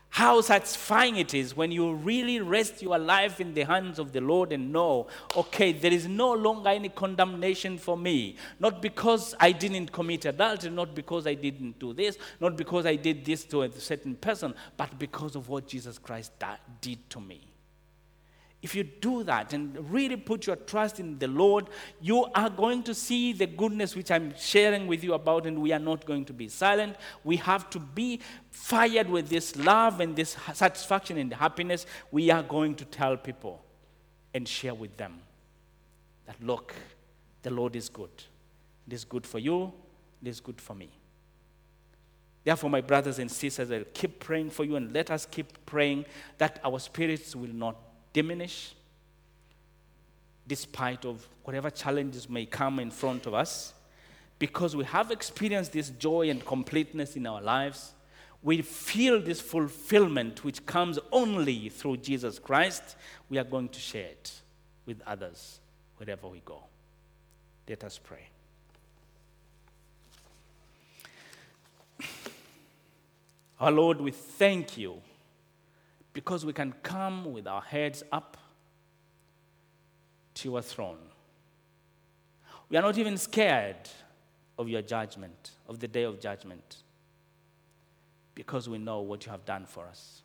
How 0.09 0.41
satisfying 0.41 1.17
it 1.17 1.35
is 1.35 1.55
when 1.55 1.71
you 1.71 1.93
really 1.93 2.39
rest 2.41 2.81
your 2.81 2.97
life 2.97 3.39
in 3.39 3.53
the 3.53 3.61
hands 3.61 3.99
of 3.99 4.13
the 4.13 4.19
Lord 4.19 4.51
and 4.51 4.73
know, 4.73 5.05
okay, 5.37 5.73
there 5.73 5.93
is 5.93 6.07
no 6.07 6.33
longer 6.33 6.69
any 6.69 6.89
condemnation 6.89 7.77
for 7.77 7.95
me. 7.95 8.37
Not 8.59 8.81
because 8.81 9.35
I 9.39 9.51
didn't 9.51 9.91
commit 9.91 10.25
adultery, 10.25 10.71
not 10.71 10.95
because 10.95 11.27
I 11.27 11.35
didn't 11.35 11.77
do 11.77 11.93
this, 11.93 12.17
not 12.39 12.57
because 12.57 12.87
I 12.87 12.95
did 12.95 13.23
this 13.23 13.43
to 13.45 13.61
a 13.61 13.71
certain 13.71 14.15
person, 14.15 14.55
but 14.75 14.97
because 14.97 15.35
of 15.35 15.49
what 15.49 15.67
Jesus 15.67 15.99
Christ 15.99 16.31
did 16.81 17.07
to 17.11 17.21
me. 17.21 17.50
If 18.61 18.75
you 18.75 18.83
do 18.83 19.23
that 19.23 19.53
and 19.53 19.91
really 19.91 20.15
put 20.15 20.45
your 20.45 20.55
trust 20.55 20.99
in 20.99 21.17
the 21.17 21.27
Lord, 21.27 21.67
you 21.99 22.25
are 22.35 22.49
going 22.49 22.83
to 22.83 22.93
see 22.93 23.33
the 23.33 23.47
goodness 23.47 23.95
which 23.95 24.11
I'm 24.11 24.35
sharing 24.37 24.85
with 24.85 25.03
you 25.03 25.13
about, 25.13 25.47
and 25.47 25.61
we 25.61 25.71
are 25.71 25.79
not 25.79 26.05
going 26.05 26.25
to 26.25 26.33
be 26.33 26.47
silent. 26.47 26.95
We 27.23 27.37
have 27.37 27.71
to 27.71 27.79
be 27.79 28.21
fired 28.51 29.09
with 29.09 29.29
this 29.29 29.55
love 29.55 29.99
and 29.99 30.15
this 30.15 30.37
satisfaction 30.53 31.17
and 31.17 31.33
happiness. 31.33 31.87
We 32.11 32.29
are 32.29 32.43
going 32.43 32.75
to 32.75 32.85
tell 32.85 33.17
people 33.17 33.63
and 34.33 34.47
share 34.47 34.75
with 34.75 34.95
them 34.95 35.21
that, 36.27 36.35
look, 36.43 36.75
the 37.41 37.49
Lord 37.49 37.75
is 37.75 37.89
good. 37.89 38.11
It 38.85 38.93
is 38.93 39.05
good 39.05 39.25
for 39.25 39.39
you, 39.39 39.73
it 40.21 40.27
is 40.27 40.39
good 40.39 40.61
for 40.61 40.75
me. 40.75 40.91
Therefore, 42.43 42.69
my 42.69 42.81
brothers 42.81 43.17
and 43.17 43.29
sisters, 43.29 43.71
I'll 43.71 43.83
keep 43.93 44.19
praying 44.19 44.51
for 44.51 44.65
you 44.65 44.75
and 44.75 44.91
let 44.93 45.09
us 45.09 45.25
keep 45.25 45.65
praying 45.65 46.05
that 46.37 46.59
our 46.63 46.79
spirits 46.79 47.35
will 47.35 47.53
not 47.53 47.75
diminish 48.13 48.73
despite 50.47 51.05
of 51.05 51.27
whatever 51.43 51.69
challenges 51.69 52.29
may 52.29 52.45
come 52.45 52.79
in 52.79 52.91
front 52.91 53.25
of 53.25 53.33
us. 53.33 53.73
Because 54.39 54.75
we 54.75 54.83
have 54.85 55.11
experienced 55.11 55.71
this 55.71 55.89
joy 55.89 56.29
and 56.29 56.43
completeness 56.45 57.15
in 57.15 57.27
our 57.27 57.41
lives 57.41 57.93
we 58.43 58.61
feel 58.61 59.21
this 59.21 59.39
fulfillment 59.39 60.43
which 60.43 60.65
comes 60.65 60.97
only 61.11 61.69
through 61.69 61.97
Jesus 61.97 62.39
Christ. 62.39 62.95
We 63.29 63.37
are 63.37 63.43
going 63.43 63.69
to 63.69 63.79
share 63.79 64.07
it 64.07 64.31
with 64.85 65.01
others 65.05 65.59
wherever 65.97 66.27
we 66.27 66.41
go. 66.43 66.63
Let 67.67 67.83
us 67.83 67.99
pray. 67.99 68.27
Our 73.59 73.71
lord 73.71 74.01
we 74.01 74.09
thank 74.09 74.75
you 74.75 75.01
because 76.13 76.45
we 76.45 76.53
can 76.53 76.73
come 76.83 77.31
with 77.33 77.47
our 77.47 77.61
heads 77.61 78.03
up 78.11 78.37
to 80.35 80.49
your 80.49 80.61
throne. 80.61 80.97
We 82.69 82.77
are 82.77 82.81
not 82.81 82.97
even 82.97 83.17
scared 83.17 83.89
of 84.57 84.69
your 84.69 84.81
judgment, 84.81 85.51
of 85.67 85.79
the 85.79 85.87
day 85.87 86.03
of 86.03 86.19
judgment, 86.19 86.77
because 88.35 88.69
we 88.69 88.77
know 88.77 89.01
what 89.01 89.25
you 89.25 89.31
have 89.31 89.45
done 89.45 89.65
for 89.65 89.85
us. 89.85 90.21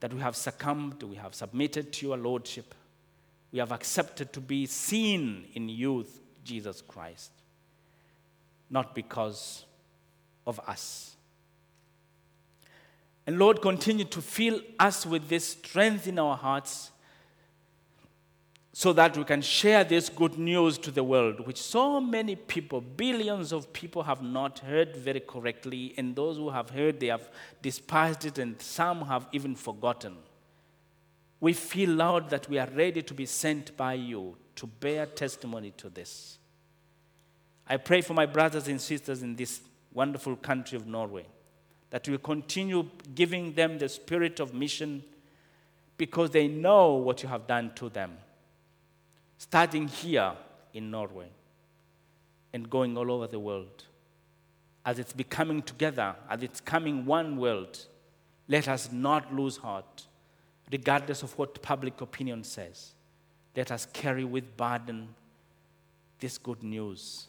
That 0.00 0.12
we 0.12 0.20
have 0.20 0.36
succumbed, 0.36 1.02
we 1.02 1.16
have 1.16 1.34
submitted 1.34 1.92
to 1.94 2.06
your 2.06 2.16
lordship, 2.16 2.74
we 3.52 3.58
have 3.58 3.72
accepted 3.72 4.32
to 4.32 4.40
be 4.40 4.66
seen 4.66 5.46
in 5.54 5.68
you, 5.68 6.06
Jesus 6.44 6.82
Christ, 6.82 7.30
not 8.68 8.94
because 8.94 9.64
of 10.46 10.60
us 10.68 11.15
and 13.26 13.40
Lord, 13.40 13.60
continue 13.60 14.04
to 14.04 14.22
fill 14.22 14.60
us 14.78 15.04
with 15.04 15.28
this 15.28 15.48
strength 15.48 16.06
in 16.06 16.18
our 16.18 16.36
hearts 16.36 16.92
so 18.72 18.92
that 18.92 19.16
we 19.16 19.24
can 19.24 19.42
share 19.42 19.82
this 19.82 20.08
good 20.08 20.38
news 20.38 20.78
to 20.78 20.92
the 20.92 21.02
world, 21.02 21.44
which 21.44 21.60
so 21.60 22.00
many 22.00 22.36
people, 22.36 22.80
billions 22.80 23.50
of 23.50 23.72
people, 23.72 24.04
have 24.04 24.22
not 24.22 24.60
heard 24.60 24.94
very 24.94 25.18
correctly. 25.18 25.94
And 25.96 26.14
those 26.14 26.36
who 26.36 26.50
have 26.50 26.70
heard, 26.70 27.00
they 27.00 27.06
have 27.06 27.28
despised 27.62 28.26
it, 28.26 28.38
and 28.38 28.60
some 28.60 29.00
have 29.06 29.26
even 29.32 29.56
forgotten. 29.56 30.16
We 31.40 31.52
feel, 31.52 31.90
Lord, 31.90 32.30
that 32.30 32.48
we 32.48 32.58
are 32.58 32.68
ready 32.68 33.02
to 33.02 33.14
be 33.14 33.26
sent 33.26 33.76
by 33.76 33.94
you 33.94 34.36
to 34.56 34.66
bear 34.66 35.06
testimony 35.06 35.72
to 35.78 35.88
this. 35.88 36.38
I 37.66 37.78
pray 37.78 38.02
for 38.02 38.14
my 38.14 38.26
brothers 38.26 38.68
and 38.68 38.80
sisters 38.80 39.22
in 39.22 39.34
this 39.34 39.62
wonderful 39.92 40.36
country 40.36 40.76
of 40.76 40.86
Norway 40.86 41.26
that 41.90 42.08
we 42.08 42.18
continue 42.18 42.88
giving 43.14 43.52
them 43.54 43.78
the 43.78 43.88
spirit 43.88 44.40
of 44.40 44.52
mission 44.52 45.02
because 45.96 46.30
they 46.30 46.48
know 46.48 46.94
what 46.94 47.22
you 47.22 47.28
have 47.28 47.46
done 47.46 47.72
to 47.74 47.88
them. 47.88 48.16
Starting 49.38 49.88
here 49.88 50.32
in 50.74 50.90
Norway 50.90 51.28
and 52.52 52.68
going 52.68 52.96
all 52.96 53.10
over 53.10 53.26
the 53.26 53.38
world. 53.38 53.84
As 54.84 54.98
it's 54.98 55.12
becoming 55.12 55.62
together, 55.62 56.14
as 56.28 56.42
it's 56.42 56.60
coming 56.60 57.04
one 57.04 57.36
world, 57.36 57.86
let 58.48 58.68
us 58.68 58.90
not 58.92 59.34
lose 59.34 59.56
heart, 59.56 60.06
regardless 60.70 61.22
of 61.22 61.36
what 61.38 61.60
public 61.62 62.00
opinion 62.00 62.44
says. 62.44 62.92
Let 63.56 63.72
us 63.72 63.86
carry 63.92 64.24
with 64.24 64.56
burden 64.56 65.08
this 66.20 66.38
good 66.38 66.62
news 66.62 67.26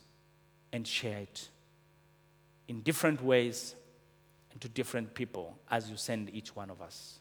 and 0.72 0.88
share 0.88 1.20
it 1.20 1.50
in 2.68 2.82
different 2.82 3.24
ways 3.24 3.76
to 4.62 4.70
different 4.70 5.14
people 5.14 5.58
as 5.70 5.90
you 5.90 5.98
send 5.98 6.34
each 6.34 6.56
one 6.56 6.70
of 6.70 6.82
us. 6.82 7.20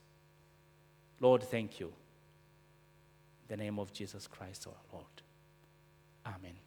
Lord, 1.20 1.42
thank 1.42 1.80
you. 1.80 1.86
In 1.86 3.56
the 3.56 3.56
name 3.56 3.78
of 3.78 3.92
Jesus 3.92 4.26
Christ 4.26 4.66
our 4.66 4.74
Lord. 4.92 5.22
Amen. 6.26 6.65